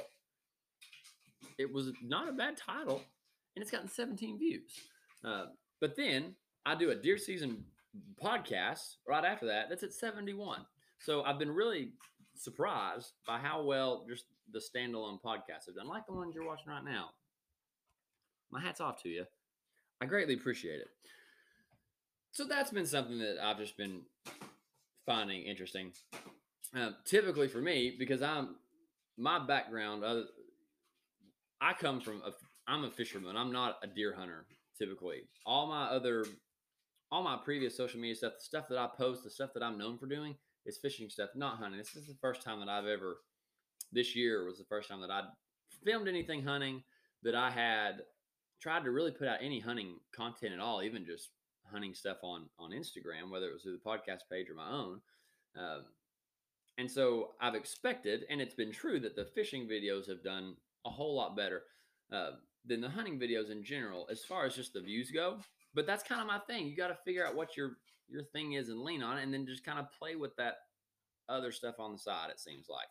it 1.58 1.72
was 1.72 1.92
not 2.04 2.30
a 2.30 2.34
bad 2.34 2.58
title, 2.58 3.02
and 3.56 3.62
it's 3.62 3.72
gotten 3.72 3.90
17 3.90 4.40
views. 4.40 4.72
Uh, 5.28 5.46
but 5.82 5.96
then 5.96 6.36
I 6.66 6.76
do 6.76 6.92
a 6.92 6.96
deer 6.96 7.18
season 7.18 7.64
podcast 8.24 8.96
right 9.08 9.26
after 9.26 9.48
that. 9.48 9.70
That's 9.70 9.84
at 9.84 9.94
71. 9.94 10.62
So 11.00 11.24
I've 11.24 11.40
been 11.40 11.52
really 11.52 11.92
surprised 12.36 13.14
by 13.26 13.38
how 13.38 13.64
well 13.64 14.06
just 14.10 14.26
the 14.52 14.60
standalone 14.60 15.20
podcasts 15.22 15.66
have 15.68 15.76
done, 15.76 15.88
like 15.88 16.06
the 16.08 16.14
ones 16.14 16.34
you're 16.34 16.48
watching 16.48 16.70
right 16.70 16.84
now. 16.84 17.10
My 18.52 18.62
hat's 18.62 18.80
off 18.80 19.02
to 19.04 19.10
you. 19.10 19.26
I 20.02 20.06
greatly 20.06 20.36
appreciate 20.36 20.80
it. 20.80 20.88
So 22.32 22.46
that's 22.46 22.72
been 22.72 22.86
something 22.86 23.20
that 23.20 23.38
I've 23.44 23.58
just 23.58 23.78
been 23.78 24.04
finding 25.06 25.44
interesting. 25.44 25.92
Uh, 26.76 26.92
typically 27.06 27.48
for 27.48 27.60
me, 27.60 27.96
because 27.98 28.22
I'm 28.22 28.56
my 29.18 29.46
background, 29.46 30.04
uh, 30.04 30.22
I 31.60 31.74
come 31.74 32.00
from 32.00 32.22
a, 32.26 32.32
I'm 32.68 32.84
a 32.84 32.92
fisherman. 32.92 33.36
I'm 33.36 33.52
not 33.52 33.78
a 33.84 33.88
deer 33.88 34.14
hunter 34.16 34.46
typically. 34.78 35.22
All 35.46 35.68
my 35.68 35.86
other, 35.86 36.26
all 37.12 37.24
my 37.24 37.38
previous 37.44 37.76
social 37.76 38.00
media 38.00 38.16
stuff, 38.16 38.34
the 38.38 38.44
stuff 38.44 38.68
that 38.70 38.78
I 38.78 38.88
post, 38.98 39.24
the 39.24 39.30
stuff 39.30 39.52
that 39.54 39.64
I'm 39.64 39.78
known 39.78 39.98
for 39.98 40.08
doing 40.08 40.36
is 40.66 40.78
fishing 40.78 41.10
stuff, 41.10 41.30
not 41.36 41.58
hunting. 41.58 41.78
This 41.78 41.96
is 41.96 42.08
the 42.08 42.18
first 42.22 42.42
time 42.42 42.60
that 42.60 42.70
I've 42.70 42.88
ever, 42.88 43.18
this 43.92 44.16
year 44.16 44.46
was 44.46 44.58
the 44.58 44.66
first 44.66 44.90
time 44.90 45.02
that 45.02 45.12
I 45.12 45.24
filmed 45.84 46.08
anything 46.08 46.44
hunting 46.44 46.84
that 47.24 47.36
I 47.36 47.50
had 47.50 48.02
tried 48.62 48.84
to 48.84 48.92
really 48.92 49.12
put 49.12 49.28
out 49.28 49.40
any 49.42 49.60
hunting 49.60 49.96
content 50.16 50.54
at 50.54 50.60
all, 50.60 50.82
even 50.82 51.06
just 51.06 51.30
hunting 51.72 51.94
stuff 51.94 52.18
on 52.24 52.46
on 52.60 52.72
Instagram, 52.72 53.30
whether 53.30 53.48
it 53.48 53.54
was 53.54 53.64
through 53.64 53.78
the 53.84 53.90
podcast 53.90 54.22
page 54.32 54.50
or 54.50 54.56
my 54.56 54.70
own. 54.70 55.02
Um, 55.58 55.86
and 56.78 56.90
so 56.90 57.32
I've 57.42 57.56
expected, 57.56 58.26
and 58.30 58.40
it's 58.40 58.54
been 58.54 58.72
true 58.72 59.00
that 59.00 59.16
the 59.16 59.26
fishing 59.26 59.68
videos 59.68 60.08
have 60.08 60.24
done 60.24 60.56
a 60.86 60.90
whole 60.90 61.16
lot 61.16 61.36
better 61.36 61.64
uh, 62.12 62.32
than 62.68 62.82
the 62.82 62.90
hunting 62.90 63.20
videos 63.20 63.52
in 63.52 63.64
general, 63.64 64.08
as 64.12 64.24
far 64.24 64.46
as 64.46 64.56
just 64.56 64.74
the 64.74 64.82
views 64.82 65.12
go. 65.12 65.38
But 65.74 65.86
that's 65.86 66.04
kind 66.04 66.22
of 66.22 66.28
my 66.28 66.40
thing. 66.40 66.68
You 66.68 66.76
got 66.76 66.88
to 66.88 66.98
figure 67.06 67.26
out 67.26 67.36
what 67.36 67.56
your 67.58 67.78
your 68.10 68.24
thing 68.24 68.54
is 68.54 68.70
and 68.70 68.82
lean 68.82 69.04
on 69.04 69.18
it, 69.18 69.24
and 69.24 69.34
then 69.34 69.46
just 69.46 69.66
kind 69.66 69.80
of 69.80 69.88
play 69.98 70.16
with 70.16 70.36
that 70.38 70.56
other 71.30 71.52
stuff 71.52 71.76
on 71.80 71.92
the 71.92 71.98
side. 71.98 72.30
It 72.30 72.40
seems 72.40 72.68
like 72.70 72.88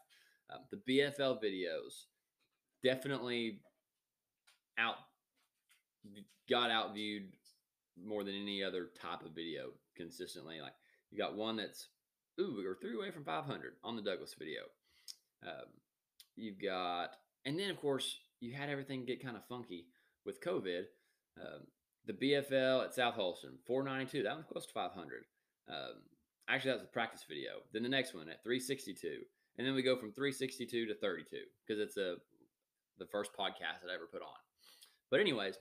um, 0.50 0.60
the 0.70 0.80
BFL 0.88 1.42
videos 1.42 2.04
definitely 2.84 3.60
out 4.78 4.96
got 6.48 6.70
out 6.70 6.94
viewed 6.94 7.32
more 8.02 8.22
than 8.24 8.34
any 8.34 8.62
other 8.62 8.88
type 9.00 9.24
of 9.24 9.34
video 9.34 9.70
consistently. 9.96 10.60
Like 10.60 10.74
you 11.10 11.18
got 11.18 11.36
one 11.36 11.56
that's 11.56 11.88
ooh, 12.40 12.54
we 12.56 12.66
were 12.66 12.78
three 12.80 12.96
away 12.96 13.10
from 13.10 13.24
500 13.24 13.74
on 13.82 13.96
the 13.96 14.02
Douglas 14.02 14.34
video. 14.38 14.62
Um, 15.46 15.66
you've 16.36 16.60
got, 16.60 17.10
and 17.44 17.58
then 17.58 17.70
of 17.70 17.80
course 17.80 18.18
you 18.40 18.54
had 18.54 18.68
everything 18.68 19.04
get 19.04 19.22
kind 19.22 19.36
of 19.36 19.46
funky 19.48 19.86
with 20.24 20.40
COVID. 20.40 20.84
Um, 21.40 21.66
the 22.06 22.12
BFL 22.12 22.84
at 22.84 22.94
South 22.94 23.14
Holston, 23.14 23.58
492. 23.66 24.22
That 24.22 24.36
was 24.36 24.46
close 24.46 24.66
to 24.66 24.72
500. 24.72 25.24
Um, 25.68 25.76
actually, 26.48 26.70
that 26.70 26.78
was 26.78 26.84
a 26.84 26.92
practice 26.92 27.24
video. 27.28 27.62
Then 27.72 27.82
the 27.82 27.88
next 27.88 28.14
one 28.14 28.28
at 28.28 28.42
362, 28.44 29.22
and 29.58 29.66
then 29.66 29.74
we 29.74 29.82
go 29.82 29.96
from 29.96 30.12
362 30.12 30.86
to 30.86 30.94
32 30.94 31.36
because 31.66 31.80
it's 31.80 31.96
a 31.96 32.16
the 32.98 33.06
first 33.06 33.32
podcast 33.38 33.82
that 33.82 33.90
I 33.90 33.94
ever 33.94 34.08
put 34.10 34.22
on. 34.22 34.38
But 35.10 35.20
anyways, 35.20 35.58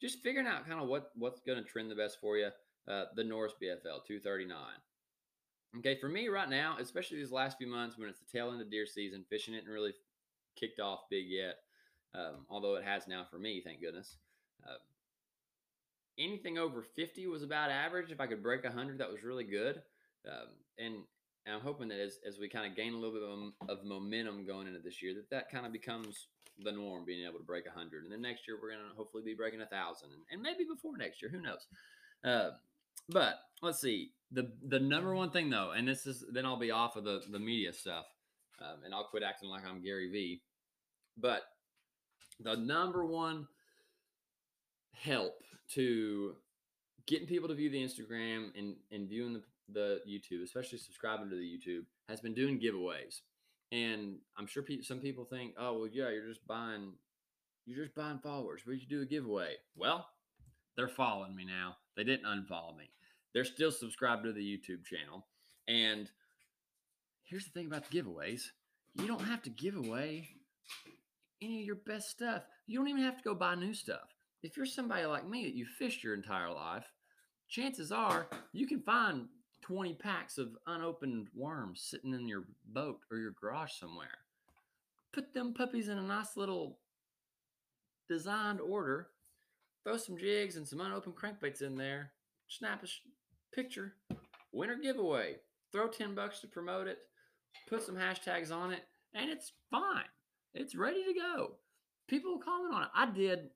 just 0.00 0.20
figuring 0.22 0.46
out 0.46 0.66
kind 0.68 0.80
of 0.80 0.88
what 0.88 1.10
what's 1.14 1.40
going 1.40 1.62
to 1.62 1.68
trend 1.68 1.90
the 1.90 1.94
best 1.94 2.18
for 2.20 2.36
you. 2.36 2.48
Uh, 2.86 3.04
the 3.16 3.24
Norris 3.24 3.54
BFL 3.62 4.04
239. 4.06 4.58
Okay, 5.78 5.98
for 5.98 6.08
me 6.08 6.28
right 6.28 6.48
now, 6.48 6.76
especially 6.78 7.16
these 7.16 7.32
last 7.32 7.56
few 7.56 7.66
months 7.66 7.98
when 7.98 8.08
it's 8.08 8.20
the 8.20 8.26
tail 8.30 8.52
end 8.52 8.60
of 8.60 8.70
deer 8.70 8.86
season, 8.86 9.24
fishing 9.28 9.54
isn't 9.54 9.68
really 9.68 9.94
kicked 10.54 10.80
off 10.80 11.00
big 11.10 11.24
yet, 11.26 11.56
um, 12.14 12.46
although 12.48 12.76
it 12.76 12.84
has 12.84 13.06
now 13.08 13.26
for 13.30 13.38
me, 13.38 13.60
thank 13.64 13.80
goodness. 13.80 14.16
Um, 14.66 14.76
anything 16.18 16.58
over 16.58 16.82
50 16.82 17.26
was 17.26 17.42
about 17.42 17.70
average. 17.70 18.10
If 18.10 18.20
I 18.20 18.26
could 18.26 18.42
break 18.42 18.64
100, 18.64 18.98
that 18.98 19.10
was 19.10 19.22
really 19.24 19.44
good. 19.44 19.82
Um, 20.26 20.48
and, 20.78 20.94
and 21.44 21.56
I'm 21.56 21.60
hoping 21.60 21.88
that 21.88 22.00
as, 22.00 22.18
as 22.26 22.38
we 22.38 22.48
kind 22.48 22.70
of 22.70 22.76
gain 22.76 22.94
a 22.94 22.96
little 22.96 23.14
bit 23.14 23.68
of, 23.68 23.78
of 23.78 23.84
momentum 23.84 24.46
going 24.46 24.66
into 24.66 24.80
this 24.80 25.02
year, 25.02 25.14
that 25.14 25.30
that 25.30 25.50
kind 25.50 25.66
of 25.66 25.72
becomes 25.72 26.28
the 26.62 26.72
norm 26.72 27.04
being 27.04 27.26
able 27.26 27.38
to 27.38 27.44
break 27.44 27.66
100 27.66 28.04
and 28.04 28.12
then 28.12 28.22
next 28.22 28.46
year 28.46 28.56
we're 28.60 28.70
going 28.70 28.80
to 28.80 28.96
hopefully 28.96 29.22
be 29.24 29.34
breaking 29.34 29.60
a 29.60 29.66
thousand 29.66 30.10
and, 30.12 30.22
and 30.30 30.40
maybe 30.40 30.64
before 30.64 30.96
next 30.96 31.20
year 31.20 31.30
who 31.30 31.40
knows 31.40 31.66
uh, 32.24 32.50
but 33.08 33.40
let's 33.60 33.80
see 33.80 34.12
the 34.30 34.52
the 34.68 34.78
number 34.78 35.14
one 35.14 35.30
thing 35.30 35.50
though 35.50 35.72
and 35.72 35.86
this 35.86 36.06
is 36.06 36.24
then 36.32 36.46
i'll 36.46 36.58
be 36.58 36.70
off 36.70 36.96
of 36.96 37.04
the 37.04 37.22
the 37.30 37.38
media 37.38 37.72
stuff 37.72 38.06
um, 38.60 38.84
and 38.84 38.94
i'll 38.94 39.08
quit 39.08 39.22
acting 39.22 39.48
like 39.48 39.66
i'm 39.66 39.82
gary 39.82 40.10
vee 40.10 40.42
but 41.16 41.42
the 42.40 42.56
number 42.56 43.04
one 43.04 43.46
help 44.92 45.34
to 45.72 46.34
getting 47.06 47.26
people 47.26 47.48
to 47.48 47.54
view 47.54 47.70
the 47.70 47.82
instagram 47.82 48.48
and 48.56 48.76
and 48.92 49.08
viewing 49.08 49.32
the, 49.32 49.42
the 49.72 50.00
youtube 50.08 50.42
especially 50.42 50.78
subscribing 50.78 51.28
to 51.28 51.36
the 51.36 51.42
youtube 51.42 51.84
has 52.08 52.20
been 52.20 52.34
doing 52.34 52.60
giveaways 52.60 53.20
and 53.74 54.18
I'm 54.36 54.46
sure 54.46 54.62
pe- 54.62 54.82
some 54.82 55.00
people 55.00 55.24
think, 55.24 55.54
oh, 55.58 55.78
well, 55.78 55.88
yeah, 55.92 56.10
you're 56.10 56.28
just 56.28 56.46
buying, 56.46 56.92
you're 57.66 57.84
just 57.84 57.96
buying 57.96 58.20
followers. 58.20 58.62
We 58.64 58.76
you 58.76 58.86
do 58.88 59.02
a 59.02 59.06
giveaway. 59.06 59.54
Well, 59.74 60.06
they're 60.76 60.88
following 60.88 61.34
me 61.34 61.44
now. 61.44 61.76
They 61.96 62.04
didn't 62.04 62.26
unfollow 62.26 62.76
me. 62.76 62.90
They're 63.32 63.44
still 63.44 63.72
subscribed 63.72 64.24
to 64.24 64.32
the 64.32 64.40
YouTube 64.40 64.84
channel. 64.84 65.26
And 65.66 66.08
here's 67.24 67.46
the 67.46 67.50
thing 67.50 67.66
about 67.66 67.90
the 67.90 68.00
giveaways 68.00 68.42
you 68.94 69.08
don't 69.08 69.24
have 69.24 69.42
to 69.42 69.50
give 69.50 69.74
away 69.74 70.28
any 71.44 71.60
of 71.60 71.66
your 71.66 71.76
best 71.86 72.10
stuff. 72.10 72.42
You 72.66 72.78
don't 72.78 72.88
even 72.88 73.02
have 73.02 73.18
to 73.18 73.22
go 73.24 73.34
buy 73.34 73.54
new 73.54 73.74
stuff. 73.74 74.14
If 74.42 74.56
you're 74.56 74.66
somebody 74.66 75.04
like 75.04 75.28
me 75.28 75.44
that 75.44 75.54
you 75.54 75.66
fished 75.66 76.02
your 76.02 76.14
entire 76.14 76.50
life, 76.50 76.86
chances 77.48 77.92
are 77.92 78.28
you 78.52 78.66
can 78.66 78.80
find 78.80 79.26
20 79.62 79.94
packs 79.94 80.38
of 80.38 80.56
unopened 80.66 81.28
worms 81.34 81.86
sitting 81.90 82.12
in 82.12 82.28
your 82.28 82.44
boat 82.66 82.98
or 83.10 83.18
your 83.18 83.32
garage 83.40 83.72
somewhere. 83.72 84.18
Put 85.12 85.32
them 85.32 85.54
puppies 85.54 85.88
in 85.88 85.98
a 85.98 86.02
nice 86.02 86.36
little 86.36 86.78
designed 88.08 88.60
order. 88.60 89.08
Throw 89.84 89.96
some 89.96 90.18
jigs 90.18 90.56
and 90.56 90.66
some 90.66 90.80
unopened 90.80 91.14
crankbaits 91.14 91.62
in 91.62 91.76
there. 91.76 92.12
Snap 92.48 92.82
a 92.82 92.86
sh- 92.86 93.00
picture. 93.54 93.94
Winner 94.52 94.76
giveaway. 94.76 95.36
Throw 95.72 95.88
10 95.88 96.14
bucks 96.14 96.40
to 96.40 96.46
promote 96.46 96.86
it. 96.86 96.98
Put 97.68 97.82
some 97.82 97.96
hashtags 97.96 98.52
on 98.52 98.72
it. 98.72 98.82
And 99.14 99.30
it's 99.30 99.52
fine. 99.70 100.04
It's 100.54 100.74
ready 100.74 101.04
to 101.04 101.14
go. 101.14 101.52
People 102.08 102.38
comment 102.38 102.74
on 102.74 102.82
it. 102.82 102.88
I 102.94 103.10
did. 103.10 103.50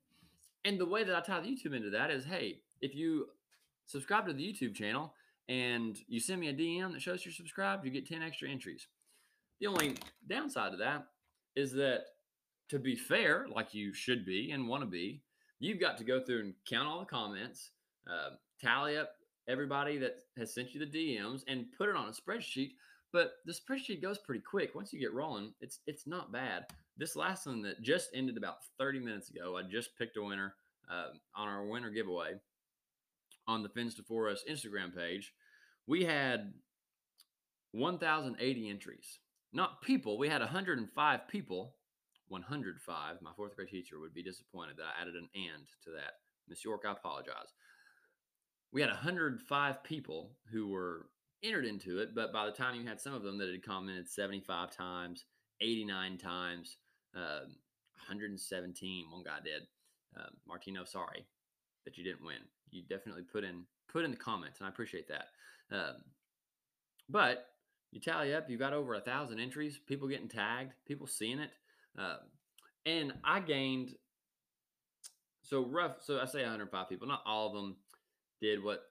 And 0.65 0.79
the 0.79 0.85
way 0.85 1.03
that 1.03 1.15
I 1.15 1.21
tie 1.21 1.39
the 1.39 1.47
YouTube 1.47 1.75
into 1.75 1.89
that 1.91 2.11
is 2.11 2.25
hey, 2.25 2.59
if 2.81 2.93
you 2.95 3.27
subscribe 3.85 4.27
to 4.27 4.33
the 4.33 4.43
YouTube 4.43 4.75
channel, 4.75 5.13
and 5.49 5.97
you 6.07 6.19
send 6.19 6.39
me 6.39 6.49
a 6.49 6.53
DM 6.53 6.93
that 6.93 7.01
shows 7.01 7.25
you're 7.25 7.33
subscribed, 7.33 7.83
you 7.83 7.91
get 7.91 8.07
10 8.07 8.21
extra 8.21 8.47
entries. 8.47 8.87
The 9.59 9.65
only 9.65 9.95
downside 10.29 10.71
to 10.73 10.77
that 10.77 11.07
is 11.55 11.73
that 11.73 12.03
to 12.69 12.77
be 12.77 12.95
fair, 12.95 13.47
like 13.53 13.73
you 13.73 13.91
should 13.91 14.25
be 14.25 14.51
and 14.51 14.67
want 14.67 14.83
to 14.83 14.89
be, 14.89 15.23
you've 15.59 15.79
got 15.79 15.97
to 15.97 16.03
go 16.03 16.21
through 16.21 16.41
and 16.41 16.53
count 16.69 16.87
all 16.87 16.99
the 16.99 17.05
comments, 17.05 17.71
uh, 18.07 18.35
tally 18.61 18.95
up 18.95 19.13
everybody 19.47 19.97
that 19.97 20.19
has 20.37 20.53
sent 20.53 20.75
you 20.75 20.79
the 20.79 20.85
DMs, 20.85 21.41
and 21.47 21.65
put 21.75 21.89
it 21.89 21.95
on 21.95 22.07
a 22.07 22.11
spreadsheet. 22.11 22.73
But 23.11 23.33
the 23.47 23.53
spreadsheet 23.53 24.03
goes 24.03 24.19
pretty 24.19 24.43
quick. 24.47 24.75
Once 24.75 24.93
you 24.93 24.99
get 24.99 25.13
rolling, 25.13 25.53
it's 25.61 25.79
it's 25.87 26.05
not 26.05 26.31
bad. 26.31 26.67
This 26.99 27.15
last 27.15 27.47
one 27.47 27.61
that 27.61 27.81
just 27.81 28.09
ended 28.13 28.35
about 28.35 28.57
30 28.77 28.99
minutes 28.99 29.29
ago, 29.29 29.55
I 29.57 29.63
just 29.63 29.97
picked 29.97 30.17
a 30.17 30.21
winner 30.21 30.53
uh, 30.91 31.11
on 31.33 31.47
our 31.47 31.65
winner 31.65 31.89
giveaway 31.89 32.33
on 33.47 33.63
the 33.63 33.69
Fins 33.69 33.95
to 33.95 34.03
Forest 34.03 34.45
Instagram 34.51 34.93
page. 34.93 35.33
We 35.87 36.03
had 36.03 36.53
1,080 37.71 38.69
entries. 38.69 39.19
Not 39.53 39.81
people. 39.81 40.17
We 40.17 40.27
had 40.27 40.41
105 40.41 41.27
people. 41.29 41.75
105. 42.27 43.15
My 43.21 43.31
fourth 43.35 43.55
grade 43.55 43.69
teacher 43.69 43.99
would 43.99 44.13
be 44.13 44.21
disappointed 44.21 44.75
that 44.77 44.83
I 44.83 45.01
added 45.01 45.15
an 45.15 45.29
and 45.33 45.65
to 45.85 45.91
that. 45.91 46.15
Miss 46.49 46.65
York, 46.65 46.83
I 46.85 46.91
apologize. 46.91 47.53
We 48.73 48.81
had 48.81 48.89
105 48.89 49.83
people 49.83 50.31
who 50.51 50.67
were 50.67 51.07
entered 51.43 51.65
into 51.65 51.99
it, 51.99 52.13
but 52.13 52.33
by 52.33 52.45
the 52.45 52.51
time 52.51 52.75
you 52.75 52.85
had 52.85 52.99
some 52.99 53.13
of 53.13 53.23
them 53.23 53.37
that 53.37 53.49
had 53.49 53.65
commented 53.65 54.07
75 54.07 54.75
times, 54.75 55.25
89 55.61 56.17
times, 56.17 56.77
um, 57.15 57.55
117, 57.95 59.05
one 59.11 59.23
guy 59.23 59.37
did. 59.43 59.63
Um, 60.17 60.31
Martino, 60.47 60.83
sorry 60.83 61.25
that 61.85 61.97
you 61.97 62.03
didn't 62.03 62.25
win. 62.25 62.41
You 62.71 62.83
definitely 62.83 63.23
put 63.23 63.43
in 63.43 63.63
put 63.91 64.05
in 64.05 64.11
the 64.11 64.17
comments, 64.17 64.59
and 64.59 64.67
I 64.67 64.69
appreciate 64.69 65.07
that. 65.07 65.25
Um, 65.71 65.95
but 67.09 67.47
you 67.91 67.99
tally 67.99 68.33
up, 68.33 68.49
you 68.49 68.57
got 68.57 68.73
over 68.73 68.93
a 68.95 69.01
thousand 69.01 69.39
entries, 69.39 69.79
people 69.87 70.07
getting 70.07 70.27
tagged, 70.27 70.73
people 70.85 71.07
seeing 71.07 71.39
it. 71.39 71.51
Um, 71.97 72.19
and 72.85 73.13
I 73.23 73.39
gained 73.39 73.95
so 75.43 75.65
rough. 75.65 75.97
So 76.01 76.19
I 76.19 76.25
say 76.25 76.41
105 76.41 76.89
people. 76.89 77.07
Not 77.07 77.23
all 77.25 77.47
of 77.47 77.53
them 77.53 77.75
did 78.41 78.63
what 78.63 78.83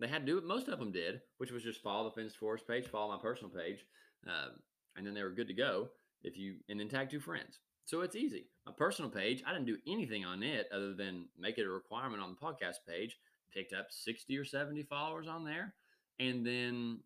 they 0.00 0.06
had 0.06 0.26
to 0.26 0.32
do. 0.32 0.38
It 0.38 0.44
most 0.44 0.68
of 0.68 0.78
them 0.78 0.92
did, 0.92 1.20
which 1.38 1.50
was 1.50 1.62
just 1.62 1.82
follow 1.82 2.04
the 2.04 2.14
Fins 2.14 2.34
Forest 2.34 2.66
page, 2.68 2.86
follow 2.86 3.14
my 3.14 3.22
personal 3.22 3.50
page, 3.50 3.84
um, 4.26 4.52
and 4.96 5.06
then 5.06 5.14
they 5.14 5.22
were 5.22 5.30
good 5.30 5.48
to 5.48 5.54
go. 5.54 5.88
If 6.24 6.36
you 6.36 6.56
and 6.68 6.80
then 6.80 6.88
tag 6.88 7.10
two 7.10 7.20
friends. 7.20 7.58
So 7.84 8.00
it's 8.00 8.16
easy. 8.16 8.46
My 8.66 8.72
personal 8.76 9.10
page, 9.10 9.42
I 9.46 9.52
didn't 9.52 9.66
do 9.66 9.76
anything 9.86 10.24
on 10.24 10.42
it 10.42 10.68
other 10.72 10.94
than 10.94 11.26
make 11.38 11.58
it 11.58 11.66
a 11.66 11.70
requirement 11.70 12.22
on 12.22 12.30
the 12.30 12.46
podcast 12.46 12.78
page. 12.88 13.18
Picked 13.52 13.74
up 13.74 13.86
60 13.90 14.36
or 14.38 14.44
70 14.44 14.82
followers 14.84 15.28
on 15.28 15.44
there. 15.44 15.74
And 16.18 16.46
then 16.46 17.00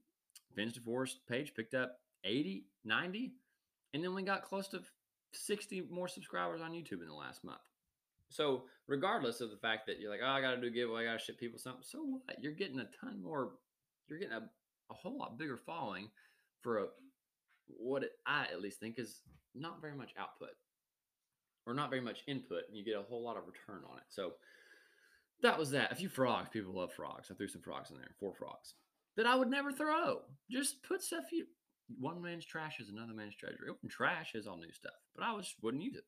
Fins 0.54 0.74
to 0.74 0.80
Forest 0.80 1.18
page 1.28 1.52
picked 1.54 1.74
up 1.74 1.98
80, 2.24 2.64
90. 2.84 3.32
And 3.92 4.04
then 4.04 4.14
we 4.14 4.22
got 4.22 4.44
close 4.44 4.68
to 4.68 4.80
60 5.32 5.88
more 5.90 6.08
subscribers 6.08 6.60
on 6.60 6.72
YouTube 6.72 7.02
in 7.02 7.08
the 7.08 7.14
last 7.14 7.44
month. 7.44 7.58
So, 8.30 8.64
regardless 8.86 9.40
of 9.40 9.50
the 9.50 9.56
fact 9.56 9.86
that 9.86 9.98
you're 9.98 10.10
like, 10.10 10.20
oh, 10.22 10.28
I 10.28 10.40
got 10.40 10.50
to 10.50 10.60
do 10.60 10.66
a 10.66 10.70
giveaway, 10.70 11.02
I 11.02 11.12
got 11.12 11.18
to 11.18 11.24
ship 11.24 11.40
people 11.40 11.58
something, 11.58 11.82
so 11.82 12.00
what? 12.00 12.42
You're 12.42 12.52
getting 12.52 12.78
a 12.78 12.88
ton 13.00 13.22
more, 13.22 13.52
you're 14.06 14.18
getting 14.18 14.34
a, 14.34 14.50
a 14.90 14.94
whole 14.94 15.16
lot 15.16 15.38
bigger 15.38 15.56
following 15.56 16.10
for 16.60 16.78
a, 16.78 16.86
what 17.68 18.04
I 18.26 18.44
at 18.44 18.60
least 18.60 18.80
think 18.80 18.98
is 18.98 19.20
not 19.54 19.80
very 19.80 19.94
much 19.94 20.10
output 20.18 20.50
or 21.66 21.74
not 21.74 21.90
very 21.90 22.02
much 22.02 22.22
input, 22.26 22.62
and 22.68 22.76
you 22.76 22.84
get 22.84 22.96
a 22.96 23.02
whole 23.02 23.22
lot 23.22 23.36
of 23.36 23.44
return 23.46 23.82
on 23.90 23.98
it. 23.98 24.04
So, 24.08 24.32
that 25.42 25.58
was 25.58 25.70
that. 25.70 25.92
A 25.92 25.94
few 25.94 26.08
frogs. 26.08 26.48
People 26.48 26.72
love 26.72 26.92
frogs. 26.92 27.28
I 27.30 27.34
threw 27.34 27.46
some 27.46 27.62
frogs 27.62 27.90
in 27.90 27.96
there, 27.96 28.10
four 28.18 28.34
frogs 28.34 28.74
that 29.18 29.26
I 29.26 29.34
would 29.34 29.50
never 29.50 29.72
throw. 29.72 30.20
Just 30.48 30.82
put 30.84 31.02
stuff 31.02 31.24
you, 31.32 31.44
one 31.98 32.22
man's 32.22 32.46
trash 32.46 32.78
is 32.80 32.88
another 32.88 33.12
man's 33.12 33.34
treasure. 33.34 33.66
Open 33.68 33.88
trash 33.90 34.34
is 34.34 34.46
all 34.46 34.56
new 34.56 34.72
stuff, 34.72 34.94
but 35.14 35.24
I 35.24 35.36
just 35.36 35.56
wouldn't 35.60 35.82
use 35.82 35.96
it. 35.96 36.04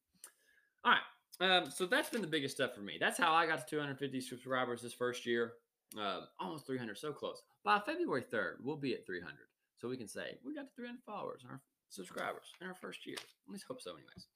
All 0.84 0.92
right. 0.92 1.00
Um, 1.40 1.70
so 1.70 1.86
that's 1.86 2.08
been 2.08 2.20
the 2.20 2.28
biggest 2.28 2.54
stuff 2.54 2.74
for 2.74 2.82
me. 2.82 2.98
That's 3.00 3.18
how 3.18 3.32
I 3.32 3.46
got 3.46 3.66
to 3.66 3.70
250 3.76 4.20
subscribers 4.20 4.80
this 4.80 4.94
first 4.94 5.26
year. 5.26 5.54
Uh, 6.00 6.20
almost 6.38 6.66
300, 6.66 6.96
so 6.96 7.12
close. 7.12 7.42
By 7.64 7.80
February 7.80 8.24
3rd, 8.32 8.56
we'll 8.62 8.76
be 8.76 8.94
at 8.94 9.04
300. 9.04 9.34
So 9.80 9.88
we 9.88 9.96
can 9.96 10.08
say 10.08 10.36
we 10.44 10.54
got 10.54 10.62
to 10.62 10.74
300 10.76 11.00
followers 11.06 11.40
and 11.42 11.52
our 11.52 11.60
subscribers 11.88 12.52
in 12.60 12.66
our 12.66 12.74
first 12.74 13.06
year. 13.06 13.16
Least 13.48 13.64
hope 13.66 13.80
so, 13.80 13.92
anyways. 13.92 14.26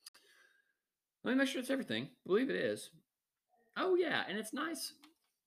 Let 1.22 1.33
me 1.33 1.38
make 1.38 1.48
sure 1.48 1.61
it's 1.61 1.70
everything. 1.70 2.09
believe 2.26 2.50
it 2.50 2.57
is. 2.57 2.90
Oh 3.76 3.94
yeah, 3.94 4.22
and 4.28 4.38
it's 4.38 4.52
nice. 4.54 4.92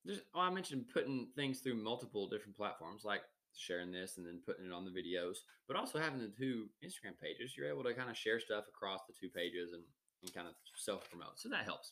There's, 0.06 0.22
oh, 0.36 0.42
I 0.42 0.50
mentioned 0.50 0.86
putting 0.94 1.28
things 1.36 1.60
through 1.60 1.76
multiple 1.76 2.28
different 2.30 2.56
platforms, 2.56 3.04
like 3.04 3.22
sharing 3.56 3.92
this 3.92 4.18
and 4.18 4.26
then 4.26 4.40
putting 4.46 4.66
it 4.66 4.72
on 4.72 4.86
the 4.86 4.92
videos, 4.92 5.38
but 5.68 5.76
also 5.76 6.00
having 6.00 6.20
the 6.20 6.32
two 6.38 6.68
Instagram 6.86 7.18
pages. 7.22 7.56
You're 7.58 7.70
able 7.70 7.84
to 7.84 7.94
kind 7.94 8.10
of 8.10 8.18
share 8.18 8.40
stuff 8.40 8.66
across 8.70 9.02
the 9.08 9.14
two 9.20 9.30
pages 9.30 9.74
and 9.74 9.84
and 10.24 10.34
kind 10.34 10.48
of 10.48 10.54
self 10.76 11.10
promote. 11.10 11.40
So 11.40 11.50
that 11.50 11.66
helps. 11.66 11.92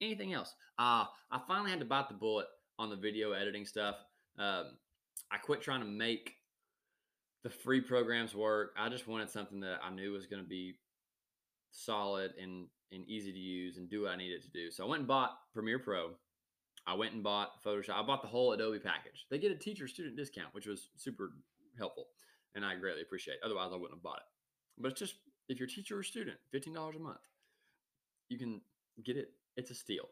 Anything 0.00 0.34
else? 0.34 0.54
Uh, 0.78 1.06
I 1.30 1.40
finally 1.48 1.70
had 1.70 1.80
to 1.80 1.86
bite 1.86 2.08
the 2.08 2.14
bullet 2.14 2.46
on 2.78 2.90
the 2.90 2.96
video 2.96 3.32
editing 3.32 3.64
stuff. 3.64 3.96
Um, 4.38 4.76
I 5.30 5.38
quit 5.38 5.62
trying 5.62 5.80
to 5.80 5.86
make 5.86 6.34
the 7.46 7.50
free 7.50 7.80
programs 7.80 8.34
work. 8.34 8.72
I 8.76 8.88
just 8.88 9.06
wanted 9.06 9.30
something 9.30 9.60
that 9.60 9.78
I 9.80 9.94
knew 9.94 10.10
was 10.10 10.26
going 10.26 10.42
to 10.42 10.48
be 10.48 10.74
solid 11.70 12.32
and, 12.42 12.66
and 12.90 13.04
easy 13.06 13.30
to 13.30 13.38
use 13.38 13.76
and 13.76 13.88
do 13.88 14.02
what 14.02 14.10
I 14.10 14.16
needed 14.16 14.42
to 14.42 14.50
do. 14.50 14.68
So 14.72 14.84
I 14.84 14.88
went 14.88 14.98
and 14.98 15.06
bought 15.06 15.38
Premiere 15.54 15.78
Pro. 15.78 16.10
I 16.88 16.94
went 16.94 17.14
and 17.14 17.22
bought 17.22 17.62
Photoshop. 17.64 17.94
I 17.94 18.02
bought 18.02 18.22
the 18.22 18.26
whole 18.26 18.50
Adobe 18.50 18.80
package. 18.80 19.26
They 19.30 19.38
get 19.38 19.52
a 19.52 19.56
teacher 19.56 19.86
student 19.86 20.16
discount, 20.16 20.54
which 20.54 20.66
was 20.66 20.88
super 20.96 21.34
helpful. 21.78 22.08
And 22.56 22.64
I 22.64 22.74
greatly 22.74 23.02
appreciate 23.02 23.34
it. 23.34 23.40
Otherwise, 23.44 23.68
I 23.70 23.76
wouldn't 23.76 23.94
have 23.94 24.02
bought 24.02 24.18
it. 24.18 24.82
But 24.82 24.90
it's 24.90 24.98
just 24.98 25.14
if 25.48 25.60
you're 25.60 25.68
a 25.68 25.70
teacher 25.70 25.96
or 25.96 26.02
student, 26.02 26.38
$15 26.52 26.96
a 26.96 26.98
month, 26.98 27.20
you 28.28 28.38
can 28.38 28.60
get 29.04 29.16
it. 29.16 29.28
It's 29.56 29.70
a 29.70 29.74
steal. 29.76 30.08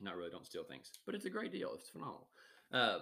Not 0.00 0.16
really, 0.16 0.30
don't 0.30 0.46
steal 0.46 0.62
things, 0.62 0.92
but 1.06 1.16
it's 1.16 1.24
a 1.24 1.30
great 1.30 1.50
deal. 1.50 1.72
It's 1.74 1.90
phenomenal. 1.90 2.28
Um, 2.70 3.00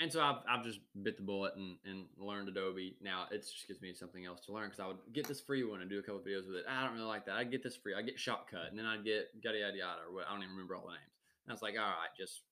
and 0.00 0.12
so 0.12 0.22
I've, 0.22 0.36
I've 0.48 0.64
just 0.64 0.80
bit 1.02 1.16
the 1.16 1.22
bullet 1.22 1.54
and, 1.56 1.76
and 1.84 2.04
learned 2.18 2.48
Adobe. 2.48 2.96
Now 3.02 3.26
it 3.30 3.42
just 3.42 3.66
gives 3.66 3.80
me 3.80 3.92
something 3.92 4.24
else 4.24 4.40
to 4.46 4.52
learn 4.52 4.68
because 4.68 4.80
I 4.80 4.86
would 4.86 4.98
get 5.12 5.26
this 5.26 5.40
free 5.40 5.64
one 5.64 5.80
and 5.80 5.90
do 5.90 5.98
a 5.98 6.02
couple 6.02 6.20
videos 6.20 6.46
with 6.46 6.56
it. 6.56 6.64
I 6.68 6.84
don't 6.84 6.94
really 6.94 7.06
like 7.06 7.26
that. 7.26 7.36
I 7.36 7.44
get 7.44 7.62
this 7.62 7.76
free. 7.76 7.94
I 7.94 8.02
get 8.02 8.16
Shotcut 8.16 8.70
and 8.70 8.78
then 8.78 8.86
I'd 8.86 9.04
get 9.04 9.28
yada 9.42 9.58
yada 9.58 9.76
yada 9.76 10.00
or 10.08 10.14
what. 10.14 10.26
I 10.28 10.32
don't 10.32 10.42
even 10.42 10.54
remember 10.54 10.76
all 10.76 10.86
the 10.86 10.92
names. 10.92 11.18
And 11.46 11.52
I 11.52 11.54
was 11.54 11.62
like, 11.62 11.74
all 11.74 11.86
right, 11.86 12.14
just 12.16 12.42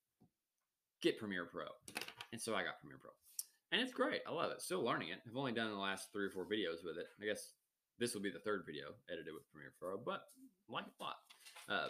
get 1.01 1.19
Premiere 1.19 1.45
Pro. 1.45 1.65
And 2.33 2.41
so 2.41 2.53
I 2.53 2.63
got 2.63 2.79
Premiere 2.81 2.99
Pro 2.99 3.11
and 3.71 3.81
it's 3.81 3.93
great. 3.93 4.21
I 4.27 4.31
love 4.31 4.51
it. 4.51 4.61
Still 4.61 4.83
learning 4.83 5.09
it. 5.09 5.19
I've 5.27 5.37
only 5.37 5.51
done 5.51 5.71
the 5.71 5.77
last 5.77 6.11
three 6.11 6.25
or 6.25 6.29
four 6.29 6.45
videos 6.45 6.83
with 6.83 6.97
it. 6.97 7.07
I 7.21 7.25
guess 7.25 7.51
this 7.99 8.13
will 8.13 8.21
be 8.21 8.29
the 8.29 8.39
third 8.39 8.63
video 8.65 8.87
edited 9.11 9.33
with 9.33 9.49
Premiere 9.51 9.73
Pro, 9.79 9.97
but 9.97 10.21
I 10.69 10.73
like 10.73 10.85
a 10.85 11.03
lot. 11.03 11.15
Uh, 11.67 11.89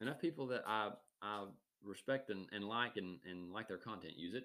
enough 0.00 0.20
people 0.20 0.46
that 0.48 0.62
I 0.66 0.90
I 1.22 1.44
respect 1.82 2.30
and, 2.30 2.46
and 2.52 2.64
like 2.64 2.96
and, 2.96 3.18
and 3.28 3.52
like 3.52 3.68
their 3.68 3.78
content 3.78 4.14
use 4.16 4.34
it. 4.34 4.44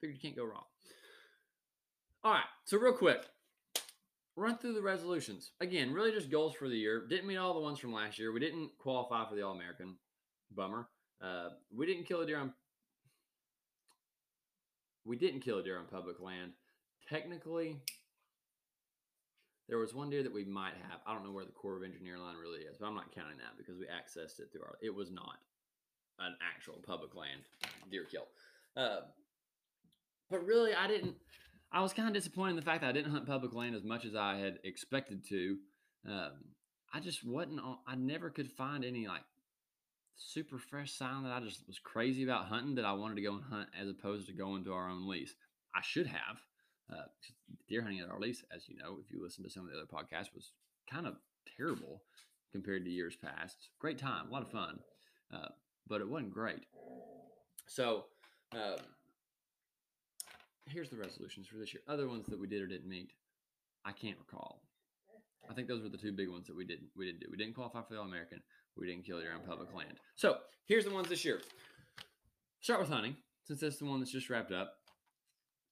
Figured 0.00 0.18
you 0.22 0.28
can't 0.28 0.36
go 0.36 0.44
wrong. 0.44 0.64
All 2.22 2.32
right, 2.32 2.44
so 2.64 2.78
real 2.78 2.92
quick, 2.92 3.24
run 4.36 4.58
through 4.58 4.74
the 4.74 4.82
resolutions. 4.82 5.52
Again, 5.60 5.92
really 5.92 6.12
just 6.12 6.30
goals 6.30 6.54
for 6.54 6.68
the 6.68 6.76
year. 6.76 7.06
Didn't 7.08 7.26
meet 7.26 7.36
all 7.38 7.54
the 7.54 7.60
ones 7.60 7.78
from 7.78 7.92
last 7.92 8.18
year. 8.18 8.32
We 8.32 8.40
didn't 8.40 8.70
qualify 8.78 9.28
for 9.28 9.34
the 9.34 9.42
All 9.42 9.54
American. 9.54 9.96
Bummer. 10.54 10.88
Uh, 11.22 11.50
we 11.74 11.86
didn't 11.86 12.04
kill 12.04 12.20
a 12.20 12.26
deer 12.26 12.38
on 12.38 12.52
we 15.04 15.16
didn't 15.16 15.40
kill 15.40 15.58
a 15.58 15.62
deer 15.62 15.78
on 15.78 15.86
public 15.86 16.20
land. 16.20 16.52
Technically, 17.08 17.76
there 19.68 19.78
was 19.78 19.94
one 19.94 20.10
deer 20.10 20.22
that 20.22 20.32
we 20.32 20.44
might 20.44 20.74
have. 20.88 21.00
I 21.06 21.14
don't 21.14 21.24
know 21.24 21.32
where 21.32 21.44
the 21.44 21.52
Corps 21.52 21.78
of 21.78 21.82
Engineer 21.82 22.18
line 22.18 22.36
really 22.36 22.60
is, 22.60 22.76
but 22.78 22.86
I'm 22.86 22.94
not 22.94 23.14
counting 23.14 23.38
that 23.38 23.56
because 23.56 23.78
we 23.78 23.86
accessed 23.86 24.40
it 24.40 24.52
through 24.52 24.62
our. 24.62 24.76
It 24.82 24.94
was 24.94 25.10
not 25.10 25.38
an 26.18 26.36
actual 26.42 26.82
public 26.86 27.14
land 27.14 27.40
deer 27.90 28.04
kill. 28.04 28.28
Uh, 28.76 29.00
but 30.30 30.44
really, 30.44 30.74
I 30.74 30.86
didn't. 30.86 31.16
I 31.72 31.82
was 31.82 31.92
kind 31.92 32.08
of 32.08 32.14
disappointed 32.14 32.50
in 32.50 32.56
the 32.56 32.62
fact 32.62 32.80
that 32.80 32.88
I 32.88 32.92
didn't 32.92 33.12
hunt 33.12 33.26
public 33.26 33.54
land 33.54 33.76
as 33.76 33.84
much 33.84 34.04
as 34.04 34.16
I 34.16 34.36
had 34.36 34.58
expected 34.64 35.26
to. 35.28 35.56
Um, 36.08 36.32
I 36.92 37.00
just 37.00 37.24
wasn't. 37.24 37.60
I 37.86 37.94
never 37.94 38.30
could 38.30 38.50
find 38.50 38.84
any 38.84 39.06
like 39.06 39.22
super 40.16 40.58
fresh 40.58 40.92
sign 40.92 41.24
that 41.24 41.32
I 41.32 41.40
just 41.40 41.66
was 41.66 41.78
crazy 41.78 42.24
about 42.24 42.46
hunting 42.46 42.74
that 42.74 42.84
I 42.84 42.92
wanted 42.92 43.16
to 43.16 43.22
go 43.22 43.34
and 43.34 43.44
hunt 43.44 43.68
as 43.80 43.88
opposed 43.88 44.26
to 44.26 44.32
going 44.32 44.64
to 44.64 44.72
our 44.72 44.88
own 44.88 45.08
lease. 45.08 45.34
I 45.74 45.80
should 45.82 46.06
have. 46.06 46.38
Uh, 46.92 47.06
deer 47.68 47.82
hunting 47.82 48.00
at 48.00 48.10
our 48.10 48.18
lease, 48.18 48.42
as 48.52 48.68
you 48.68 48.76
know, 48.76 48.98
if 49.04 49.12
you 49.12 49.22
listen 49.22 49.44
to 49.44 49.50
some 49.50 49.64
of 49.64 49.70
the 49.70 49.76
other 49.76 49.86
podcasts, 49.86 50.34
was 50.34 50.52
kind 50.90 51.06
of 51.06 51.14
terrible 51.56 52.02
compared 52.50 52.84
to 52.84 52.90
years 52.90 53.16
past. 53.16 53.68
Great 53.78 53.96
time, 53.96 54.28
a 54.28 54.32
lot 54.32 54.42
of 54.42 54.50
fun, 54.50 54.80
uh, 55.32 55.48
but 55.86 56.00
it 56.00 56.08
wasn't 56.08 56.32
great. 56.32 56.64
So, 57.68 58.06
um, 58.52 58.78
here's 60.66 60.90
the 60.90 60.96
resolutions 60.96 61.46
for 61.46 61.56
this 61.56 61.72
year. 61.72 61.82
Other 61.88 62.08
ones 62.08 62.26
that 62.26 62.38
we 62.38 62.46
did 62.46 62.62
or 62.62 62.66
didn't 62.66 62.88
meet, 62.88 63.12
I 63.84 63.92
can't 63.92 64.18
recall. 64.18 64.62
I 65.50 65.54
think 65.54 65.68
those 65.68 65.82
were 65.82 65.88
the 65.88 65.98
two 65.98 66.12
big 66.12 66.28
ones 66.28 66.46
that 66.46 66.56
we 66.56 66.64
didn't 66.64 66.88
we 66.96 67.06
didn't 67.06 67.20
do. 67.20 67.26
We 67.30 67.36
didn't 67.36 67.54
qualify 67.54 67.82
for 67.82 67.94
the 67.94 68.00
All 68.00 68.06
American. 68.06 68.40
We 68.76 68.86
didn't 68.86 69.04
kill 69.04 69.20
deer 69.20 69.32
on 69.32 69.40
public 69.40 69.74
land. 69.74 69.94
So 70.14 70.38
here's 70.66 70.84
the 70.84 70.92
ones 70.92 71.08
this 71.08 71.24
year. 71.24 71.40
Start 72.60 72.80
with 72.80 72.90
hunting, 72.90 73.16
since 73.44 73.60
that's 73.60 73.78
the 73.78 73.84
one 73.84 74.00
that's 74.00 74.12
just 74.12 74.30
wrapped 74.30 74.52
up. 74.52 74.74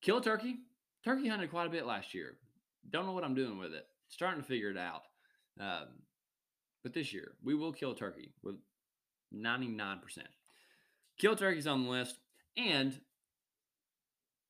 Kill 0.03 0.19
a 0.19 0.23
turkey. 0.23 0.57
Turkey 1.05 1.29
hunted 1.29 1.51
quite 1.51 1.67
a 1.67 1.71
bit 1.71 1.87
last 1.87 2.15
year. 2.15 2.37
Don't 2.91 3.07
know 3.07 3.13
what 3.13 3.25
I'm 3.25 3.35
doing 3.35 3.59
with 3.59 3.73
it. 3.73 3.87
starting 4.09 4.41
to 4.41 4.47
figure 4.47 4.71
it 4.71 4.79
out. 4.79 5.03
Um, 5.61 5.89
but 6.83 6.95
this 6.95 7.13
year, 7.13 7.33
we 7.45 7.55
will 7.55 7.73
kill 7.73 7.93
a 7.93 7.97
turkey 7.97 8.33
with 8.43 8.57
99%. 9.35 10.01
Kill 11.19 11.37
turkeys 11.37 11.67
on 11.67 11.85
the 11.85 11.91
list 11.91 12.17
and 12.57 12.99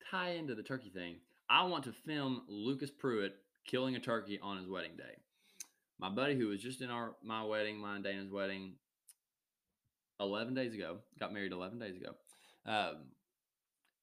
tie 0.09 0.31
into 0.31 0.55
the 0.55 0.63
turkey 0.63 0.89
thing. 0.89 1.15
I 1.49 1.63
want 1.63 1.83
to 1.85 1.91
film 1.91 2.43
Lucas 2.47 2.91
Pruitt 2.91 3.35
killing 3.65 3.95
a 3.95 3.99
turkey 3.99 4.39
on 4.41 4.57
his 4.57 4.67
wedding 4.67 4.95
day. 4.97 5.17
My 5.99 6.09
buddy 6.09 6.37
who 6.37 6.47
was 6.47 6.61
just 6.61 6.81
in 6.81 6.89
our 6.89 7.15
my 7.23 7.43
wedding, 7.43 7.77
my 7.77 7.95
and 7.95 8.03
Dana's 8.03 8.31
wedding, 8.31 8.73
11 10.19 10.53
days 10.53 10.73
ago, 10.73 10.97
got 11.19 11.33
married 11.33 11.51
11 11.51 11.79
days 11.79 11.95
ago. 11.95 12.11
Um, 12.65 12.97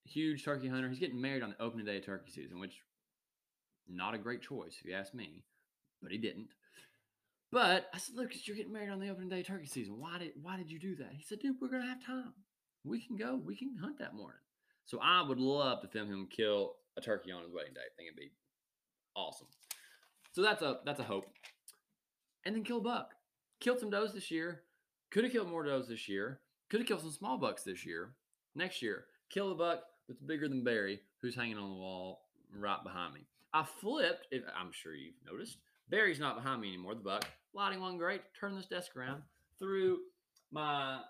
huge 0.04 0.44
turkey 0.44 0.68
hunter. 0.68 0.88
He's 0.88 0.98
getting 0.98 1.20
married 1.20 1.42
on 1.42 1.50
the 1.50 1.62
opening 1.62 1.86
day 1.86 1.98
of 1.98 2.04
turkey 2.04 2.30
season, 2.30 2.58
which 2.58 2.74
not 3.88 4.14
a 4.14 4.18
great 4.18 4.42
choice 4.42 4.76
if 4.80 4.86
you 4.86 4.94
ask 4.94 5.14
me, 5.14 5.44
but 6.02 6.12
he 6.12 6.18
didn't. 6.18 6.48
But 7.52 7.88
I 7.94 7.98
said, 7.98 8.16
Lucas, 8.16 8.46
you're 8.46 8.56
getting 8.56 8.72
married 8.72 8.90
on 8.90 8.98
the 8.98 9.08
opening 9.08 9.28
day 9.28 9.40
of 9.40 9.46
turkey 9.46 9.66
season. 9.66 10.00
Why 10.00 10.18
did 10.18 10.32
why 10.42 10.56
did 10.56 10.70
you 10.70 10.78
do 10.78 10.96
that? 10.96 11.12
He 11.12 11.22
said, 11.22 11.38
dude, 11.38 11.56
we're 11.60 11.70
gonna 11.70 11.86
have 11.86 12.04
time. 12.04 12.34
We 12.84 13.00
can 13.00 13.16
go. 13.16 13.40
We 13.42 13.56
can 13.56 13.76
hunt 13.80 13.98
that 13.98 14.14
morning. 14.14 14.40
So 14.86 15.00
I 15.02 15.22
would 15.22 15.38
love 15.38 15.82
to 15.82 15.88
film 15.88 16.08
him 16.08 16.28
kill 16.30 16.76
a 16.96 17.00
turkey 17.00 17.32
on 17.32 17.42
his 17.42 17.52
wedding 17.52 17.74
day. 17.74 17.80
I 17.80 17.92
think 17.96 18.08
it'd 18.08 18.18
be 18.18 18.30
awesome. 19.14 19.48
So 20.32 20.42
that's 20.42 20.62
a 20.62 20.78
that's 20.84 21.00
a 21.00 21.04
hope. 21.04 21.26
And 22.44 22.54
then 22.54 22.62
kill 22.62 22.78
a 22.78 22.82
buck. 22.82 23.10
Killed 23.60 23.80
some 23.80 23.90
does 23.90 24.14
this 24.14 24.30
year. 24.30 24.62
Could 25.10 25.24
have 25.24 25.32
killed 25.32 25.50
more 25.50 25.64
does 25.64 25.88
this 25.88 26.08
year. 26.08 26.40
Could 26.70 26.80
have 26.80 26.86
killed 26.86 27.00
some 27.00 27.10
small 27.10 27.36
bucks 27.36 27.64
this 27.64 27.84
year. 27.84 28.12
Next 28.54 28.80
year, 28.80 29.06
kill 29.28 29.50
a 29.50 29.54
buck 29.54 29.82
that's 30.08 30.20
bigger 30.20 30.48
than 30.48 30.64
Barry, 30.64 31.00
who's 31.20 31.34
hanging 31.34 31.58
on 31.58 31.70
the 31.70 31.76
wall 31.76 32.20
right 32.54 32.82
behind 32.84 33.14
me. 33.14 33.26
I 33.52 33.64
flipped. 33.64 34.28
If 34.30 34.42
I'm 34.56 34.70
sure 34.72 34.94
you've 34.94 35.14
noticed, 35.30 35.58
Barry's 35.88 36.20
not 36.20 36.36
behind 36.36 36.60
me 36.60 36.68
anymore. 36.68 36.94
The 36.94 37.00
buck 37.00 37.26
lighting 37.54 37.80
one 37.80 37.98
great. 37.98 38.22
Turn 38.38 38.54
this 38.54 38.66
desk 38.66 38.96
around 38.96 39.22
through 39.58 39.98
my 40.52 41.00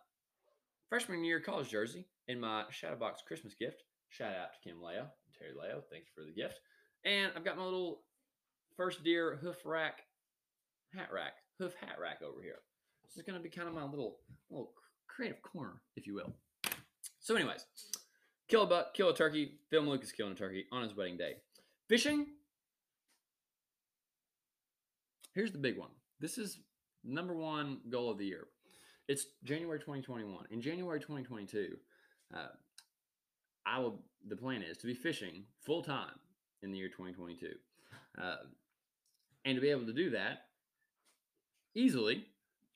freshman 0.88 1.24
year 1.24 1.40
college 1.40 1.68
jersey 1.68 2.06
in 2.28 2.40
my 2.40 2.64
Shadowbox 2.70 3.24
Christmas 3.26 3.54
gift. 3.54 3.82
Shout 4.08 4.34
out 4.34 4.48
to 4.52 4.68
Kim 4.68 4.82
Leo, 4.82 5.00
and 5.00 5.34
Terry 5.38 5.52
Leo. 5.52 5.82
Thank 5.90 6.04
you 6.04 6.10
for 6.14 6.24
the 6.24 6.32
gift. 6.32 6.60
And 7.04 7.32
I've 7.36 7.44
got 7.44 7.56
my 7.56 7.64
little 7.64 8.02
first 8.76 9.04
deer 9.04 9.38
hoof 9.40 9.56
rack, 9.64 10.00
hat 10.94 11.08
rack, 11.12 11.34
hoof 11.58 11.74
hat 11.80 11.96
rack 12.00 12.22
over 12.22 12.42
here. 12.42 12.58
This 13.04 13.16
is 13.16 13.22
going 13.22 13.38
to 13.38 13.42
be 13.42 13.50
kind 13.50 13.68
of 13.68 13.74
my 13.74 13.84
little 13.84 14.18
little 14.50 14.72
creative 15.08 15.42
corner, 15.42 15.80
if 15.96 16.06
you 16.06 16.14
will. 16.14 16.32
So, 17.20 17.34
anyways, 17.34 17.64
kill 18.48 18.62
a 18.62 18.66
buck, 18.66 18.94
kill 18.94 19.10
a 19.10 19.14
turkey. 19.14 19.58
Film 19.70 19.88
Lucas 19.88 20.12
killing 20.12 20.32
a 20.32 20.36
turkey 20.36 20.66
on 20.72 20.82
his 20.82 20.96
wedding 20.96 21.16
day. 21.16 21.34
Fishing. 21.88 22.26
Here's 25.34 25.52
the 25.52 25.58
big 25.58 25.76
one. 25.76 25.90
This 26.18 26.38
is 26.38 26.60
number 27.04 27.34
one 27.34 27.80
goal 27.90 28.10
of 28.10 28.18
the 28.18 28.24
year. 28.24 28.46
It's 29.08 29.26
January 29.44 29.78
2021. 29.78 30.46
In 30.50 30.60
January 30.60 30.98
2022, 30.98 31.76
uh, 32.34 32.48
I 33.66 33.78
will. 33.78 34.02
The 34.28 34.36
plan 34.36 34.62
is 34.62 34.76
to 34.78 34.86
be 34.86 34.94
fishing 34.94 35.44
full 35.64 35.82
time 35.82 36.18
in 36.62 36.72
the 36.72 36.78
year 36.78 36.88
2022, 36.88 37.48
uh, 38.20 38.36
and 39.44 39.54
to 39.54 39.60
be 39.60 39.70
able 39.70 39.86
to 39.86 39.92
do 39.92 40.10
that 40.10 40.46
easily, 41.74 42.24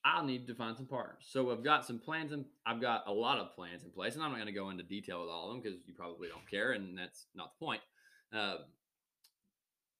I'll 0.05 0.25
need 0.25 0.47
to 0.47 0.55
find 0.55 0.77
some 0.77 0.87
partners. 0.87 1.27
So 1.29 1.51
I've 1.51 1.65
got 1.65 1.85
some 1.85 1.99
plans 1.99 2.33
and 2.33 2.45
I've 2.67 2.81
got 2.81 3.05
a 3.07 3.13
lot 3.13 3.39
of 3.39 3.55
plans 3.55 3.83
in 3.83 3.91
place, 3.91 4.15
and 4.15 4.23
I'm 4.23 4.31
not 4.31 4.37
going 4.37 4.47
to 4.47 4.53
go 4.53 4.71
into 4.71 4.85
detail 4.85 5.21
with 5.21 5.31
all 5.31 5.49
of 5.49 5.53
them 5.53 5.63
because 5.63 5.79
you 5.87 5.95
probably 5.95 6.29
don't 6.29 6.49
care, 6.49 6.73
and 6.73 6.97
that's 6.97 7.27
not 7.35 7.53
the 7.59 7.65
point. 7.65 7.81
Uh, 8.33 8.57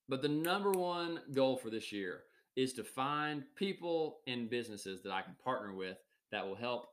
but 0.07 0.21
the 0.21 0.29
number 0.29 0.71
one 0.71 1.19
goal 1.33 1.57
for 1.57 1.69
this 1.69 1.91
year 1.91 2.21
is 2.55 2.73
to 2.73 2.83
find 2.83 3.43
people 3.55 4.19
and 4.27 4.49
businesses 4.49 5.01
that 5.03 5.11
I 5.11 5.21
can 5.21 5.35
partner 5.43 5.73
with 5.73 5.97
that 6.31 6.45
will 6.45 6.55
help 6.55 6.89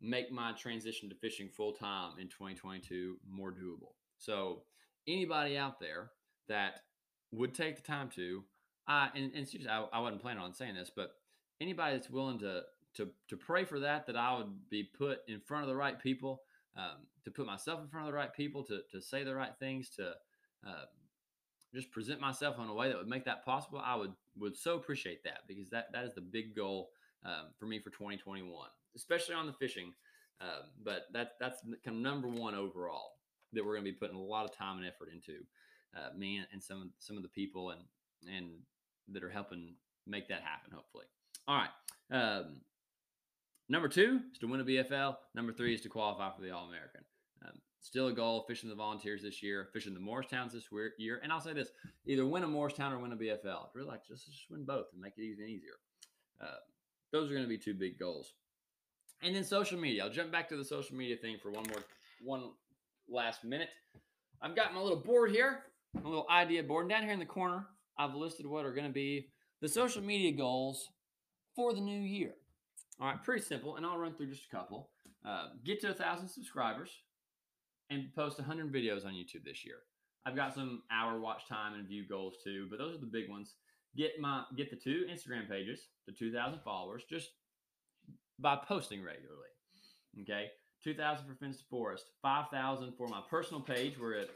make 0.00 0.30
my 0.30 0.52
transition 0.52 1.08
to 1.08 1.14
fishing 1.16 1.48
full 1.48 1.72
time 1.72 2.12
in 2.20 2.28
2022 2.28 3.16
more 3.28 3.50
doable. 3.50 3.94
So 4.18 4.62
anybody 5.06 5.56
out 5.56 5.80
there 5.80 6.10
that 6.48 6.80
would 7.32 7.54
take 7.54 7.76
the 7.76 7.82
time 7.82 8.08
to, 8.10 8.44
I 8.86 9.08
and, 9.14 9.32
and 9.34 9.46
seriously, 9.46 9.70
I, 9.70 9.86
I 9.92 10.00
wasn't 10.00 10.22
planning 10.22 10.42
on 10.42 10.54
saying 10.54 10.74
this, 10.74 10.90
but 10.94 11.10
anybody 11.60 11.96
that's 11.96 12.10
willing 12.10 12.38
to 12.40 12.62
to 12.94 13.08
to 13.28 13.36
pray 13.36 13.64
for 13.64 13.80
that, 13.80 14.06
that 14.06 14.16
I 14.16 14.36
would 14.36 14.70
be 14.70 14.82
put 14.82 15.18
in 15.28 15.40
front 15.40 15.64
of 15.64 15.68
the 15.68 15.76
right 15.76 15.98
people, 16.00 16.42
um, 16.76 17.06
to 17.24 17.30
put 17.30 17.46
myself 17.46 17.80
in 17.80 17.88
front 17.88 18.06
of 18.06 18.12
the 18.12 18.16
right 18.16 18.32
people, 18.32 18.64
to 18.64 18.80
to 18.92 19.00
say 19.00 19.24
the 19.24 19.34
right 19.34 19.52
things, 19.58 19.90
to 19.96 20.12
uh, 20.66 20.84
just 21.74 21.90
present 21.90 22.20
myself 22.20 22.58
in 22.58 22.64
a 22.64 22.74
way 22.74 22.88
that 22.88 22.96
would 22.96 23.08
make 23.08 23.24
that 23.26 23.44
possible. 23.44 23.80
I 23.84 23.94
would 23.96 24.12
would 24.36 24.56
so 24.56 24.76
appreciate 24.76 25.22
that 25.24 25.40
because 25.46 25.68
that 25.70 25.92
that 25.92 26.04
is 26.04 26.14
the 26.14 26.20
big 26.20 26.56
goal 26.56 26.90
um, 27.24 27.48
for 27.58 27.66
me 27.66 27.78
for 27.78 27.90
2021, 27.90 28.68
especially 28.98 29.34
on 29.34 29.46
the 29.46 29.52
fishing. 29.52 29.92
Um, 30.40 30.70
but 30.84 31.06
that 31.12 31.32
that's 31.40 31.62
kind 31.84 31.96
of 31.96 32.02
number 32.02 32.28
one 32.28 32.54
overall 32.54 33.12
that 33.52 33.64
we're 33.64 33.74
going 33.74 33.84
to 33.84 33.90
be 33.90 33.96
putting 33.96 34.16
a 34.16 34.20
lot 34.20 34.44
of 34.44 34.56
time 34.56 34.78
and 34.78 34.86
effort 34.86 35.08
into. 35.12 35.44
Uh, 35.96 36.16
me 36.16 36.40
and 36.52 36.62
some 36.62 36.92
some 36.98 37.16
of 37.16 37.22
the 37.22 37.30
people 37.30 37.70
and 37.70 37.80
and 38.30 38.50
that 39.08 39.24
are 39.24 39.30
helping 39.30 39.74
make 40.06 40.28
that 40.28 40.42
happen. 40.42 40.70
Hopefully. 40.72 41.06
All 41.46 41.56
right. 41.56 41.70
Um, 42.10 42.60
number 43.68 43.88
two 43.88 44.20
is 44.32 44.38
to 44.38 44.46
win 44.46 44.60
a 44.60 44.64
BFL. 44.64 45.16
Number 45.34 45.52
three 45.52 45.74
is 45.74 45.80
to 45.82 45.88
qualify 45.88 46.30
for 46.34 46.42
the 46.42 46.50
All 46.50 46.66
American. 46.66 47.00
Um, 47.44 47.54
still 47.80 48.08
a 48.08 48.12
goal 48.12 48.44
fishing 48.46 48.68
the 48.68 48.74
volunteers 48.74 49.22
this 49.22 49.42
year, 49.42 49.68
fishing 49.72 49.94
the 49.94 50.00
Morristowns 50.00 50.52
this 50.52 50.68
year. 50.98 51.20
And 51.22 51.32
I'll 51.32 51.40
say 51.40 51.54
this 51.54 51.70
either 52.06 52.26
win 52.26 52.44
a 52.44 52.48
Morristown 52.48 52.92
or 52.92 52.98
win 52.98 53.12
a 53.12 53.16
BFL. 53.16 53.46
I'd 53.46 53.74
really 53.74 53.88
like 53.88 54.06
just, 54.06 54.26
just 54.26 54.50
win 54.50 54.64
both 54.64 54.86
and 54.92 55.00
make 55.00 55.14
it 55.16 55.22
even 55.22 55.46
easier. 55.46 55.78
Uh, 56.40 56.58
those 57.12 57.30
are 57.30 57.34
going 57.34 57.44
to 57.44 57.48
be 57.48 57.58
two 57.58 57.74
big 57.74 57.98
goals. 57.98 58.34
And 59.22 59.34
then 59.34 59.44
social 59.44 59.78
media. 59.78 60.04
I'll 60.04 60.10
jump 60.10 60.30
back 60.30 60.48
to 60.50 60.56
the 60.56 60.64
social 60.64 60.96
media 60.96 61.16
thing 61.16 61.36
for 61.42 61.50
one 61.50 61.64
more, 61.68 61.82
one 62.22 62.50
last 63.08 63.44
minute. 63.44 63.68
I've 64.40 64.54
got 64.54 64.74
my 64.74 64.80
little 64.80 65.00
board 65.00 65.30
here, 65.30 65.64
my 65.94 66.08
little 66.08 66.26
idea 66.30 66.62
board. 66.62 66.84
And 66.84 66.90
down 66.90 67.02
here 67.02 67.12
in 67.12 67.18
the 67.18 67.26
corner, 67.26 67.66
I've 67.98 68.14
listed 68.14 68.46
what 68.46 68.64
are 68.64 68.72
going 68.72 68.86
to 68.86 68.92
be 68.92 69.28
the 69.60 69.68
social 69.68 70.02
media 70.02 70.32
goals 70.32 70.88
for 71.56 71.74
the 71.74 71.80
new 71.80 72.00
year. 72.00 72.34
All 73.00 73.08
right, 73.08 73.22
pretty 73.22 73.42
simple, 73.42 73.76
and 73.76 73.86
I'll 73.86 73.98
run 73.98 74.14
through 74.14 74.30
just 74.30 74.46
a 74.50 74.56
couple. 74.56 74.90
Uh, 75.26 75.48
get 75.64 75.80
to 75.80 75.90
a 75.90 75.94
thousand 75.94 76.28
subscribers 76.28 76.90
and 77.90 78.14
post 78.14 78.38
100 78.38 78.72
videos 78.72 79.04
on 79.04 79.12
YouTube 79.12 79.44
this 79.44 79.64
year. 79.64 79.78
I've 80.26 80.36
got 80.36 80.54
some 80.54 80.82
hour 80.90 81.20
watch 81.20 81.48
time 81.48 81.74
and 81.74 81.88
view 81.88 82.04
goals 82.08 82.36
too, 82.44 82.66
but 82.70 82.78
those 82.78 82.94
are 82.94 83.00
the 83.00 83.06
big 83.06 83.28
ones. 83.28 83.54
Get 83.96 84.20
my 84.20 84.44
get 84.56 84.70
the 84.70 84.76
two 84.76 85.06
Instagram 85.10 85.48
pages 85.48 85.88
to 86.06 86.12
2,000 86.12 86.60
followers 86.64 87.04
just 87.08 87.30
by 88.38 88.56
posting 88.56 89.02
regularly. 89.02 89.48
Okay, 90.22 90.48
2,000 90.84 91.26
for 91.26 91.34
Fins 91.34 91.58
to 91.58 91.64
Forest, 91.70 92.06
5,000 92.22 92.92
for 92.96 93.08
my 93.08 93.20
personal 93.28 93.60
page. 93.60 93.94
We're 94.00 94.18
at 94.18 94.28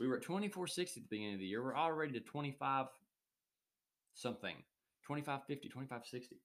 we 0.00 0.08
were 0.08 0.16
at 0.16 0.22
2460 0.22 1.00
at 1.00 1.04
the 1.04 1.08
beginning 1.08 1.34
of 1.34 1.40
the 1.40 1.46
year. 1.46 1.62
We're 1.62 1.76
already 1.76 2.12
to 2.14 2.20
25 2.20 2.86
something, 4.14 4.56
2550, 5.06 5.68
2560. 5.68 6.36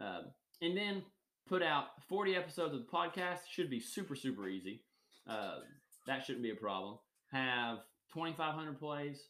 Um, 0.00 0.32
and 0.62 0.76
then 0.76 1.02
put 1.46 1.62
out 1.62 1.88
40 2.08 2.36
episodes 2.36 2.74
of 2.74 2.80
the 2.80 2.86
podcast. 2.86 3.40
Should 3.50 3.68
be 3.68 3.80
super, 3.80 4.14
super 4.14 4.48
easy. 4.48 4.84
Uh, 5.28 5.58
that 6.06 6.24
shouldn't 6.24 6.42
be 6.42 6.52
a 6.52 6.56
problem. 6.56 6.98
Have 7.32 7.78
2,500 8.14 8.78
plays 8.78 9.28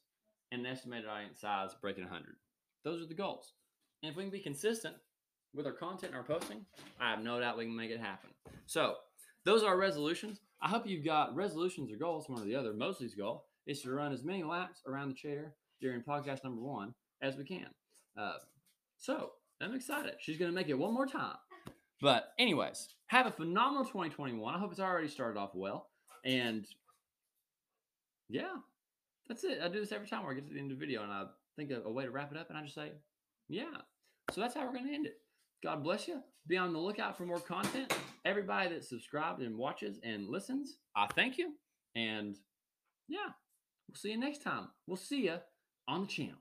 and 0.52 0.64
an 0.64 0.72
estimated 0.72 1.08
audience 1.08 1.40
size 1.40 1.70
breaking 1.80 2.04
100. 2.04 2.36
Those 2.84 3.02
are 3.02 3.08
the 3.08 3.14
goals. 3.14 3.54
And 4.02 4.10
if 4.10 4.16
we 4.16 4.24
can 4.24 4.30
be 4.30 4.40
consistent 4.40 4.96
with 5.54 5.66
our 5.66 5.72
content 5.72 6.12
and 6.12 6.16
our 6.16 6.22
posting, 6.22 6.64
I 7.00 7.10
have 7.10 7.22
no 7.22 7.40
doubt 7.40 7.58
we 7.58 7.64
can 7.64 7.76
make 7.76 7.90
it 7.90 8.00
happen. 8.00 8.30
So, 8.66 8.96
those 9.44 9.62
are 9.62 9.76
resolutions. 9.76 10.40
I 10.60 10.68
hope 10.68 10.86
you've 10.86 11.04
got 11.04 11.34
resolutions 11.34 11.92
or 11.92 11.96
goals, 11.96 12.28
one 12.28 12.40
or 12.40 12.44
the 12.44 12.54
other. 12.54 12.72
Mosley's 12.72 13.14
goal 13.14 13.44
is 13.66 13.82
to 13.82 13.90
run 13.90 14.12
as 14.12 14.24
many 14.24 14.42
laps 14.42 14.82
around 14.86 15.08
the 15.08 15.14
chair 15.14 15.54
during 15.80 16.00
podcast 16.02 16.44
number 16.44 16.60
one 16.60 16.94
as 17.20 17.36
we 17.36 17.44
can. 17.44 17.66
Uh, 18.16 18.34
so, 18.98 19.32
I'm 19.60 19.74
excited. 19.74 20.14
She's 20.20 20.38
going 20.38 20.50
to 20.50 20.54
make 20.54 20.68
it 20.68 20.78
one 20.78 20.94
more 20.94 21.06
time. 21.06 21.36
But, 22.00 22.32
anyways, 22.38 22.88
have 23.06 23.26
a 23.26 23.30
phenomenal 23.30 23.84
2021. 23.84 24.54
I 24.54 24.58
hope 24.58 24.72
it's 24.72 24.80
already 24.80 25.08
started 25.08 25.38
off 25.38 25.50
well. 25.54 25.88
And 26.24 26.66
yeah, 28.28 28.54
that's 29.28 29.44
it. 29.44 29.58
I 29.62 29.68
do 29.68 29.80
this 29.80 29.92
every 29.92 30.08
time 30.08 30.22
where 30.22 30.32
I 30.32 30.34
get 30.34 30.48
to 30.48 30.54
the 30.54 30.58
end 30.58 30.72
of 30.72 30.78
the 30.78 30.84
video 30.84 31.02
and 31.02 31.12
I 31.12 31.24
think 31.56 31.70
of 31.70 31.86
a 31.86 31.90
way 31.90 32.04
to 32.04 32.10
wrap 32.10 32.32
it 32.32 32.38
up 32.38 32.48
and 32.48 32.58
I 32.58 32.62
just 32.62 32.74
say, 32.74 32.92
yeah. 33.48 33.64
So 34.32 34.40
that's 34.40 34.54
how 34.54 34.64
we're 34.64 34.72
going 34.72 34.88
to 34.88 34.94
end 34.94 35.06
it. 35.06 35.18
God 35.62 35.84
bless 35.84 36.08
you. 36.08 36.20
Be 36.48 36.56
on 36.56 36.72
the 36.72 36.78
lookout 36.78 37.16
for 37.16 37.24
more 37.24 37.38
content. 37.38 37.96
Everybody 38.24 38.70
that 38.70 38.84
subscribed 38.84 39.42
and 39.42 39.56
watches 39.56 40.00
and 40.02 40.28
listens, 40.28 40.78
I 40.96 41.06
thank 41.14 41.38
you. 41.38 41.52
And 41.94 42.36
yeah, 43.08 43.30
we'll 43.88 43.94
see 43.94 44.10
you 44.10 44.18
next 44.18 44.42
time. 44.42 44.68
We'll 44.88 44.96
see 44.96 45.26
you 45.26 45.36
on 45.86 46.00
the 46.02 46.06
channel. 46.08 46.38